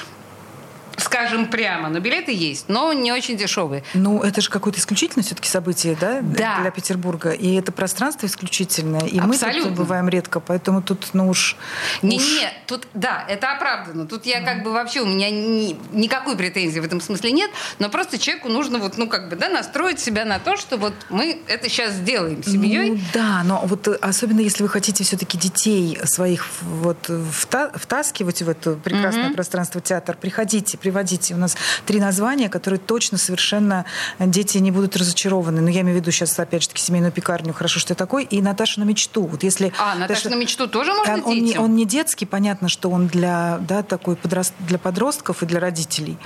Скажем 0.99 1.47
прямо. 1.47 1.89
Но 1.89 2.01
билеты 2.01 2.33
есть, 2.33 2.69
но 2.69 2.93
не 2.93 3.13
очень 3.13 3.37
дешевые. 3.37 3.85
Ну, 3.95 4.23
это 4.23 4.41
же 4.41 4.51
какое-то 4.51 4.79
исключительное 4.79 5.25
все-таки 5.25 5.49
событие, 5.49 5.97
да, 6.01 6.21
да. 6.23 6.61
для 6.61 6.71
Петербурга. 6.71 7.31
И 7.31 7.55
это 7.55 7.73
пространство 7.73 8.27
исключительное. 8.27 9.07
И 9.07 9.19
Абсолютно. 9.19 9.63
мы 9.63 9.69
тут 9.69 9.79
бываем 9.79 10.09
редко, 10.09 10.41
поэтому 10.41 10.83
тут, 10.83 11.09
ну 11.13 11.29
уж... 11.29 11.57
Не-не, 12.03 12.17
уж... 12.19 12.53
тут, 12.67 12.87
да, 12.95 13.25
это 13.29 13.53
оправдано. 13.53 14.07
Тут 14.07 14.27
я 14.27 14.41
как 14.41 14.63
бы 14.63 14.73
вообще, 14.73 15.01
у 15.01 15.07
меня 15.07 15.31
ни, 15.31 15.77
никакой 15.93 16.37
претензии 16.37 16.81
в 16.81 16.85
этом 16.85 17.01
смысле 17.01 17.33
нет, 17.33 17.51
но 17.79 17.89
просто 17.89 18.19
человеку 18.19 18.49
нужно 18.49 18.79
вот, 18.79 18.99
ну, 18.99 19.09
как 19.09 19.29
бы, 19.29 19.37
да, 19.37 19.49
настроить 19.49 20.01
себя 20.01 20.25
на 20.25 20.39
то, 20.39 20.57
что 20.57 20.77
вот 20.77 20.95
мы 21.11 21.41
это 21.47 21.69
сейчас 21.69 21.95
сделаем 21.95 22.43
семьей. 22.43 22.91
Ну, 22.91 23.01
да, 23.15 23.43
но 23.45 23.63
вот 23.65 23.89
особенно 23.89 24.41
если 24.41 24.63
вы 24.63 24.69
хотите 24.69 25.05
все-таки 25.05 25.39
детей 25.39 25.99
своих 26.05 26.47
вот 26.63 27.11
вта 27.33 27.71
втаскивать 27.75 28.43
в 28.43 28.49
это 28.49 28.75
прекрасное 28.75 29.31
mm-hmm. 29.31 29.35
пространство 29.35 29.81
театр, 29.81 30.17
приходите, 30.21 30.77
приводите. 30.89 31.35
У 31.35 31.37
нас 31.37 31.55
три 31.85 32.01
названия, 32.01 32.49
которые 32.49 32.81
точно 32.81 33.19
совершенно 33.19 33.85
дети 34.19 34.57
не 34.57 34.71
будут 34.71 34.97
разочарованы. 34.97 35.61
Но 35.61 35.69
я 35.69 35.83
имею 35.83 35.99
в 35.99 36.01
виду 36.01 36.11
сейчас, 36.11 36.39
опять 36.39 36.63
же 36.63 36.69
таки, 36.69 36.81
семейную 36.81 37.13
пекарню 37.13 37.53
«Хорошо, 37.53 37.79
что 37.79 37.93
я 37.93 37.95
такой» 37.95 38.25
и 38.25 38.41
«Наташа 38.41 38.81
на 38.81 38.85
мечту». 38.85 39.27
Вот 39.27 39.43
если 39.43 39.71
а, 39.79 39.95
«Наташа 39.97 40.31
на 40.31 40.35
мечту» 40.37 40.67
тоже 40.67 40.95
можно 40.95 41.15
он, 41.15 41.23
он, 41.27 41.45
не, 41.45 41.59
он 41.59 41.77
не 41.77 41.85
детский, 41.85 42.25
понятно, 42.25 42.71
что 42.71 42.89
он 42.89 43.07
для, 43.07 43.59
да, 43.69 43.83
такой 43.83 44.17
подрост, 44.17 44.55
для 44.61 44.79
подростков 44.79 45.43
и 45.43 45.47
для 45.47 45.61
родителей. 45.61 46.17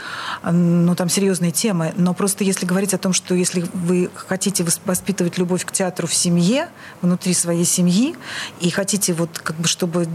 Ну, 0.45 0.95
там 0.95 1.09
серьезные 1.09 1.51
темы. 1.51 1.93
Но 1.97 2.15
просто 2.15 2.45
если 2.45 2.65
говорить 2.65 2.95
о 2.95 2.99
том, 2.99 3.13
что 3.13 3.35
если 3.35 3.65
вы 3.75 4.11
хотите 4.15 4.65
воспитывать 4.85 5.39
любовь 5.39 5.65
к 5.65 5.73
театру 5.73 6.07
в 6.07 6.15
семье, 6.15 6.69
внутри 7.01 7.35
своей 7.35 7.65
семьи, 7.65 8.15
и 8.61 8.71
хотите 8.71 9.13
вот 9.13 9.41
как 9.41 9.57
бы, 9.57 9.67
чтобы 9.67 10.07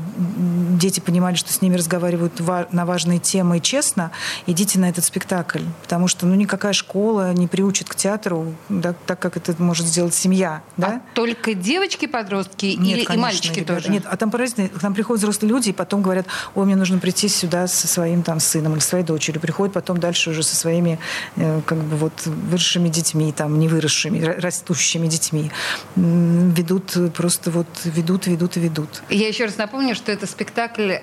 дети 0.79 1.01
понимали, 1.01 1.35
что 1.35 1.51
с 1.51 1.61
ними 1.61 1.75
разговаривают 1.75 2.39
на 2.71 2.85
важные 2.85 3.19
темы 3.19 3.57
и 3.57 3.61
честно, 3.61 4.11
идите 4.45 4.79
на 4.79 4.89
этот 4.89 5.03
спектакль. 5.05 5.61
Потому 5.81 6.07
что 6.07 6.25
ну, 6.25 6.35
никакая 6.35 6.73
школа 6.73 7.33
не 7.33 7.47
приучит 7.47 7.89
к 7.89 7.95
театру, 7.95 8.53
да, 8.69 8.93
так 9.05 9.19
как 9.19 9.37
это 9.37 9.55
может 9.57 9.85
сделать 9.85 10.13
семья. 10.13 10.61
Да? 10.77 10.87
А 10.87 11.15
только 11.15 11.53
девочки-подростки 11.53 12.65
или 12.65 13.03
конечно, 13.03 13.13
и 13.13 13.17
мальчики 13.17 13.59
ребята. 13.59 13.75
тоже? 13.75 13.89
Нет, 13.89 14.03
а 14.05 14.17
там 14.17 14.31
поразительно, 14.31 14.69
к 14.69 14.81
нам 14.81 14.93
приходят 14.93 15.21
взрослые 15.21 15.51
люди 15.51 15.69
и 15.69 15.73
потом 15.73 16.01
говорят, 16.01 16.27
ой, 16.55 16.65
мне 16.65 16.75
нужно 16.75 16.99
прийти 16.99 17.27
сюда 17.27 17.67
со 17.67 17.87
своим 17.87 18.23
там 18.23 18.39
сыном 18.39 18.73
или 18.73 18.79
своей 18.79 19.03
дочерью. 19.03 19.41
Приходят 19.41 19.73
потом 19.73 19.99
дальше 19.99 20.29
уже 20.29 20.43
со 20.43 20.55
своими 20.55 20.99
э, 21.35 21.61
как 21.65 21.77
бы 21.77 21.97
вот 21.97 22.25
выросшими 22.25 22.89
детьми, 22.89 23.31
там, 23.31 23.59
не 23.59 23.67
выросшими, 23.67 24.23
растущими 24.23 25.07
детьми. 25.07 25.51
Ведут 25.95 27.13
просто 27.13 27.51
вот, 27.51 27.67
ведут, 27.85 28.27
ведут 28.27 28.57
и 28.57 28.59
ведут. 28.59 29.03
Я 29.09 29.27
еще 29.27 29.45
раз 29.45 29.57
напомню, 29.57 29.95
что 29.95 30.11
это 30.11 30.27
спектакль 30.27 30.95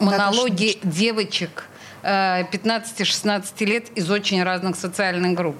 монологи 0.00 0.78
девочек 0.82 1.66
15-16 2.02 3.52
э, 3.58 3.64
лет 3.64 3.88
из 3.96 4.10
очень 4.10 4.42
разных 4.42 4.76
социальных 4.76 5.34
групп. 5.34 5.56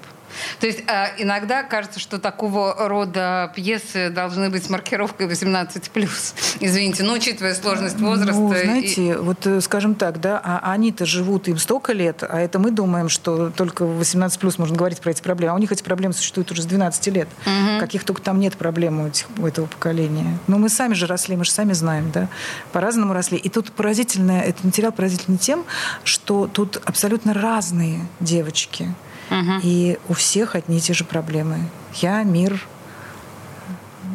То 0.59 0.67
есть 0.67 0.83
э, 0.87 1.07
иногда 1.17 1.63
кажется, 1.63 1.99
что 1.99 2.19
такого 2.19 2.87
рода 2.87 3.51
пьесы 3.55 4.09
должны 4.09 4.49
быть 4.49 4.65
с 4.65 4.69
маркировкой 4.69 5.27
18+. 5.27 6.57
Извините, 6.59 7.03
но 7.03 7.13
учитывая 7.13 7.53
сложность 7.53 7.99
ну, 7.99 8.09
возраста... 8.09 8.39
Ну, 8.39 8.49
знаете, 8.49 9.09
и... 9.09 9.13
вот 9.13 9.45
э, 9.45 9.61
скажем 9.61 9.95
так, 9.95 10.19
да, 10.19 10.39
а 10.43 10.71
они-то 10.71 11.05
живут 11.05 11.47
им 11.47 11.57
столько 11.57 11.93
лет, 11.93 12.23
а 12.23 12.39
это 12.39 12.59
мы 12.59 12.71
думаем, 12.71 13.09
что 13.09 13.49
только 13.49 13.83
18+, 13.83 14.55
можно 14.57 14.75
говорить 14.75 14.99
про 14.99 15.11
эти 15.11 15.21
проблемы. 15.21 15.53
А 15.53 15.55
у 15.55 15.59
них 15.59 15.71
эти 15.71 15.83
проблемы 15.83 16.13
существуют 16.13 16.51
уже 16.51 16.61
с 16.61 16.65
12 16.65 17.07
лет. 17.07 17.27
Угу. 17.45 17.79
Каких 17.79 18.03
только 18.03 18.21
там 18.21 18.39
нет 18.39 18.57
проблем 18.57 19.01
у, 19.01 19.07
этих, 19.07 19.27
у 19.37 19.45
этого 19.45 19.65
поколения. 19.65 20.37
Но 20.47 20.57
мы 20.57 20.69
сами 20.69 20.93
же 20.93 21.07
росли, 21.07 21.35
мы 21.35 21.45
же 21.45 21.51
сами 21.51 21.73
знаем, 21.73 22.11
да, 22.11 22.27
по-разному 22.71 23.13
росли. 23.13 23.37
И 23.37 23.49
тут 23.49 23.71
поразительное, 23.71 24.41
этот 24.41 24.63
материал 24.63 24.91
поразительный 24.91 25.37
тем, 25.37 25.65
что 26.03 26.47
тут 26.47 26.81
абсолютно 26.85 27.33
разные 27.33 27.99
девочки. 28.19 28.93
Угу. 29.29 29.59
И 29.63 29.97
у 30.09 30.13
всех 30.13 30.55
одни 30.55 30.77
и 30.77 30.81
те 30.81 30.93
же 30.93 31.03
проблемы. 31.03 31.69
Я, 31.95 32.23
мир, 32.23 32.65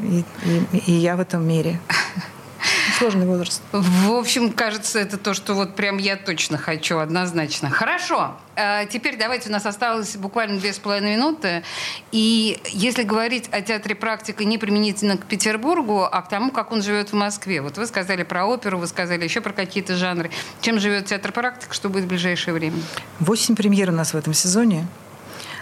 и, 0.02 0.24
и, 0.72 0.78
и 0.86 0.92
я 0.92 1.16
в 1.16 1.20
этом 1.20 1.46
мире. 1.46 1.80
Сложный 2.98 3.26
возраст. 3.26 3.62
В 3.72 4.12
общем, 4.12 4.52
кажется, 4.52 4.98
это 4.98 5.18
то, 5.18 5.34
что 5.34 5.54
вот 5.54 5.76
прям 5.76 5.98
я 5.98 6.16
точно 6.16 6.58
хочу, 6.58 6.98
однозначно. 6.98 7.70
Хорошо. 7.70 8.36
А 8.60 8.86
теперь 8.86 9.16
давайте, 9.16 9.48
у 9.48 9.52
нас 9.52 9.64
осталось 9.66 10.16
буквально 10.16 10.58
две 10.58 10.72
с 10.72 10.80
половиной 10.80 11.14
минуты. 11.14 11.62
И 12.10 12.60
если 12.70 13.04
говорить 13.04 13.48
о 13.52 13.60
театре 13.60 13.94
практика 13.94 14.44
не 14.44 14.58
применительно 14.58 15.16
к 15.16 15.26
Петербургу, 15.26 16.02
а 16.02 16.22
к 16.22 16.28
тому, 16.28 16.50
как 16.50 16.72
он 16.72 16.82
живет 16.82 17.10
в 17.10 17.12
Москве. 17.12 17.62
Вот 17.62 17.78
вы 17.78 17.86
сказали 17.86 18.24
про 18.24 18.46
оперу, 18.46 18.78
вы 18.78 18.88
сказали 18.88 19.22
еще 19.22 19.40
про 19.40 19.52
какие-то 19.52 19.94
жанры. 19.94 20.32
Чем 20.60 20.80
живет 20.80 21.06
театр 21.06 21.30
практика, 21.30 21.72
что 21.72 21.88
будет 21.88 22.04
в 22.04 22.08
ближайшее 22.08 22.52
время? 22.52 22.78
Восемь 23.20 23.54
премьер 23.54 23.90
у 23.90 23.92
нас 23.92 24.12
в 24.12 24.16
этом 24.16 24.34
сезоне. 24.34 24.88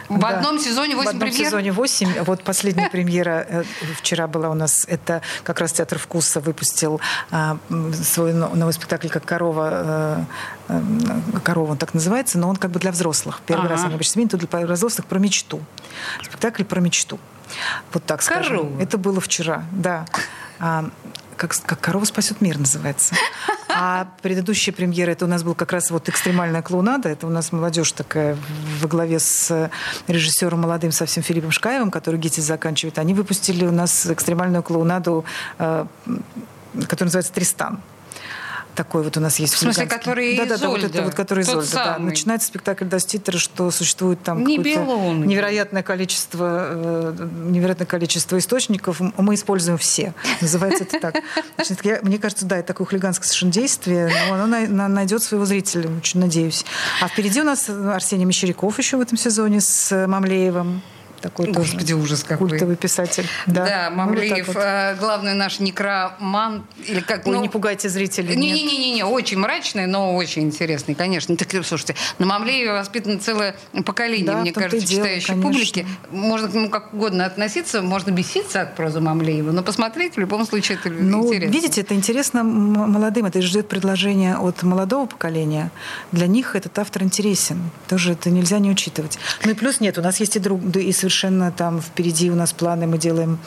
В 0.09 0.19
да. 0.19 0.29
одном 0.29 0.59
сезоне 0.59 0.97
8 0.97 1.07
В 1.07 1.09
одном 1.09 1.29
премьер? 1.29 1.47
сезоне 1.47 1.73
8. 1.73 2.25
Вот 2.25 2.42
последняя 2.42 2.88
премьера 2.92 3.47
э, 3.49 3.64
вчера 3.99 4.27
была 4.27 4.51
у 4.51 4.55
нас. 4.55 4.85
Это 4.88 5.23
как 5.42 5.61
раз 5.61 5.73
Театр 5.73 5.99
вкуса 5.99 6.40
выпустил 6.40 7.01
а, 7.31 7.59
свой 7.92 8.33
новый 8.33 8.73
спектакль 8.73 9.09
как 9.09 9.25
«Корова». 9.25 10.27
Э, 10.69 10.81
«Корова» 11.42 11.73
он 11.73 11.79
так 11.79 11.95
называется, 11.95 12.38
но 12.38 12.49
он 12.49 12.57
как 12.57 12.71
бы 12.71 12.81
для 12.81 12.92
взрослых. 12.92 13.40
Первый 13.47 13.69
раз 13.69 13.85
они 13.85 13.95
обычно 13.95 14.12
сменят, 14.12 14.31
тут 14.33 14.49
для 14.49 14.75
взрослых 14.75 15.07
про 15.07 15.19
мечту. 15.19 15.61
Спектакль 16.23 16.64
про 16.64 16.81
мечту. 16.81 17.19
Вот 17.92 18.05
так 18.05 18.25
Корова. 18.25 18.45
скажем. 18.45 18.81
Это 18.81 18.99
было 18.99 19.21
вчера, 19.21 19.64
да. 19.73 20.07
А, 20.59 20.88
как, 21.37 21.55
как 21.64 21.81
«Корова 21.81 22.05
спасет 22.05 22.40
мир» 22.40 22.59
называется. 22.59 23.14
А 23.79 24.09
предыдущая 24.23 24.73
премьера, 24.73 25.11
это 25.11 25.27
у 25.27 25.29
нас 25.29 25.43
был 25.43 25.55
как 25.55 25.71
раз 25.73 25.91
вот 25.91 26.09
«Экстремальная 26.09 26.62
клоунада». 26.62 27.11
Это 27.11 27.27
у 27.27 27.31
нас 27.31 27.53
молодежь 27.53 27.93
такая 27.93 28.35
во 28.81 28.89
главе 28.89 29.19
с 29.19 29.71
режиссером 30.07 30.62
молодым 30.62 30.93
совсем 30.93 31.23
Филиппом 31.23 31.51
Шкаевым, 31.51 31.91
который 31.91 32.19
ГИТИС 32.19 32.45
заканчивает. 32.45 32.99
Они 32.99 33.12
выпустили 33.12 33.67
у 33.67 33.73
нас 33.73 34.07
экстремальную 34.07 34.62
клоунаду, 34.62 35.27
э, 35.59 35.85
которая 36.89 37.09
называется 37.09 37.35
«Тристан» 37.35 37.83
такой 38.77 39.03
вот 39.03 39.17
у 39.17 39.21
нас 39.21 39.39
есть. 39.39 39.55
В 39.55 39.59
смысле, 39.59 39.87
который 39.87 40.37
да, 40.37 40.45
да, 40.45 40.59
да, 40.59 40.69
вот 40.69 40.85
это 40.85 41.03
вот, 41.03 41.15
который 41.15 41.45
Тот 41.45 41.65
Изольда. 41.65 41.97
Да. 41.97 41.99
Начинается 41.99 42.49
спектакль 42.49 42.87
титра, 43.07 43.39
что 43.39 43.71
существует 43.71 44.23
там 44.23 44.45
Не 44.45 44.59
невероятное 44.59 45.83
количество, 45.83 46.69
э, 46.71 47.29
невероятное 47.47 47.87
количество 47.87 48.39
источников. 48.39 49.01
Мы 49.01 49.35
используем 49.35 49.79
все. 49.79 50.15
Называется 50.41 50.85
это 50.85 51.01
так. 51.01 51.17
Значит, 51.57 51.85
я, 51.85 51.99
мне 52.03 52.19
кажется, 52.19 52.45
да, 52.45 52.59
это 52.59 52.69
такое 52.69 52.87
хулиганское 52.87 53.27
совершенно 53.27 53.53
действие, 53.53 54.12
но 54.29 54.35
оно 54.35 54.47
на, 54.47 54.67
на, 54.67 54.89
найдет 54.89 55.23
своего 55.23 55.47
зрителя, 55.47 55.91
очень 55.97 56.21
надеюсь. 56.21 56.65
А 57.01 57.09
впереди 57.09 57.41
у 57.41 57.45
нас 57.45 57.69
Арсений 57.69 58.25
Мещеряков 58.25 58.79
еще 58.79 58.97
в 58.99 59.01
этом 59.01 59.17
сезоне 59.17 59.61
с 59.61 60.07
Мамлеевым 60.07 60.83
такой 61.27 61.53
Господи, 61.53 61.93
тоже 61.93 61.97
ужас 61.97 62.25
какой. 62.25 62.51
культовый 62.51 62.77
писатель. 62.77 63.27
Да, 63.47 63.65
да 63.65 63.91
Мамлеев, 63.91 64.47
вот 64.47 64.57
вот. 64.57 64.99
главный 65.01 65.35
наш 65.35 65.59
некроман. 65.59 66.65
Или 66.87 67.01
как, 67.01 67.27
Ой, 67.27 67.35
ну, 67.35 67.43
не 67.43 67.49
пугайте 67.49 67.89
зрителей. 67.89 68.37
Не-не-не, 68.37 69.05
очень 69.05 69.39
мрачный, 69.39 69.87
но 69.87 70.15
очень 70.15 70.43
интересный, 70.43 70.95
конечно. 70.95 71.37
Так, 71.37 71.49
слушайте, 71.65 71.97
на 72.19 72.27
Мамлееве 72.27 72.73
воспитано 72.73 73.19
целое 73.19 73.57
поколение, 73.85 74.27
да, 74.27 74.41
мне 74.41 74.53
кажется, 74.53 74.87
читающей 74.87 75.35
дело, 75.35 75.43
публики. 75.43 75.87
Можно 76.11 76.49
к 76.49 76.55
нему 76.55 76.71
как 76.71 76.95
угодно 76.95 77.27
относиться, 77.27 77.83
можно 77.83 78.12
беситься 78.12 78.62
от 78.62 78.77
прозы 78.77 79.01
Мамлеева, 79.01 79.51
но 79.51 79.62
посмотреть 79.62 80.15
в 80.17 80.21
любом 80.21 80.47
случае 80.47 80.79
это 80.79 80.91
ну, 80.91 81.27
интересно. 81.27 81.53
Видите, 81.53 81.81
это 81.81 81.95
интересно 81.95 82.45
молодым, 82.45 83.27
это 83.27 83.43
ждет 83.43 83.69
предложение 83.69 84.37
от 84.37 84.62
молодого 84.62 85.07
поколения. 85.07 85.73
Для 86.12 86.29
них 86.29 86.55
этот 86.55 86.79
автор 86.79 87.03
интересен. 87.03 87.71
Тоже 87.89 88.12
это 88.12 88.31
нельзя 88.31 88.61
не 88.61 88.71
учитывать. 88.71 89.19
Ну 89.45 89.51
и 89.51 89.55
плюс 89.55 89.81
нет, 89.81 89.99
у 89.99 90.03
нас 90.03 90.21
есть 90.21 90.37
и, 90.37 90.39
друг, 90.39 90.61
и 90.77 90.93
совершенно 90.93 91.15
совершенно 91.16 91.50
там 91.50 91.81
впереди 91.81 92.31
у 92.31 92.35
нас 92.35 92.52
планы, 92.52 92.87
мы 92.87 92.98
делаем 92.98 93.38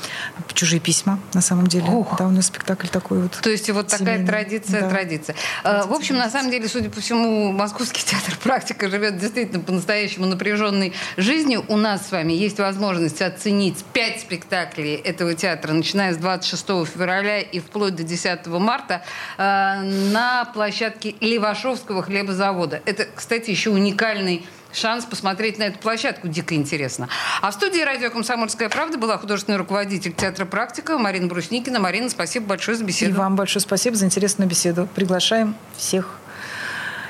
чужие 0.53 0.79
письма, 0.79 1.19
на 1.33 1.41
самом 1.41 1.67
деле. 1.67 1.85
Ох. 1.89 2.17
Да, 2.17 2.25
у 2.25 2.31
нас 2.31 2.47
спектакль 2.47 2.87
такой 2.87 3.21
вот. 3.21 3.39
То 3.41 3.49
есть 3.49 3.69
вот 3.69 3.91
семейный. 3.91 4.25
такая 4.25 4.27
традиция, 4.27 4.81
да. 4.81 4.89
традиция. 4.89 5.35
традиция. 5.63 5.87
В 5.87 5.93
общем, 5.93 6.17
на 6.17 6.29
самом 6.29 6.49
деле, 6.51 6.67
судя 6.67 6.89
по 6.89 6.99
всему, 6.99 7.51
Московский 7.51 8.03
театр 8.03 8.35
практика 8.43 8.89
живет 8.89 9.19
действительно 9.19 9.59
по-настоящему 9.59 10.25
напряженной 10.25 10.93
жизнью. 11.17 11.63
У 11.67 11.77
нас 11.77 12.07
с 12.07 12.11
вами 12.11 12.33
есть 12.33 12.57
возможность 12.59 13.21
оценить 13.21 13.83
пять 13.93 14.21
спектаклей 14.21 14.95
этого 14.95 15.35
театра, 15.35 15.73
начиная 15.73 16.13
с 16.13 16.17
26 16.17 16.65
февраля 16.91 17.39
и 17.39 17.59
вплоть 17.59 17.95
до 17.95 18.03
10 18.03 18.47
марта 18.47 19.03
э, 19.37 19.81
на 20.11 20.45
площадке 20.45 21.15
Левашовского 21.19 22.01
хлебозавода. 22.01 22.81
Это, 22.85 23.07
кстати, 23.15 23.51
еще 23.51 23.69
уникальный 23.69 24.45
шанс 24.73 25.05
посмотреть 25.05 25.57
на 25.57 25.63
эту 25.63 25.79
площадку. 25.79 26.27
Дико 26.27 26.55
интересно. 26.55 27.09
А 27.41 27.51
в 27.51 27.53
студии 27.53 27.81
радио 27.81 28.09
«Комсомольская 28.09 28.69
правда» 28.69 28.97
была 28.97 29.17
художественный 29.17 29.57
руководитель 29.57 30.13
театра 30.13 30.45
«Практика» 30.45 30.97
Марина 30.97 31.27
Брусникина. 31.27 31.79
Марина, 31.79 32.09
спасибо 32.09 32.47
большое 32.47 32.77
за 32.77 32.83
беседу. 32.83 33.11
И 33.11 33.15
вам 33.15 33.35
большое 33.35 33.61
спасибо 33.61 33.95
за 33.95 34.05
интересную 34.05 34.49
беседу. 34.49 34.87
Приглашаем 34.95 35.55
всех 35.77 36.19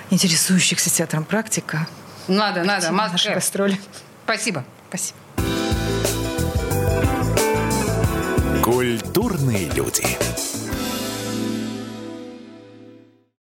интересующихся 0.09 0.89
театром 0.89 1.23
«Практика». 1.23 1.87
Надо, 2.27 2.63
надо. 2.63 2.91
Москва. 2.91 3.11
Наши 3.11 3.33
гастроли. 3.33 3.79
Спасибо. 4.23 4.63
Спасибо. 4.89 5.17
Культурные 8.63 9.69
люди. 9.71 10.05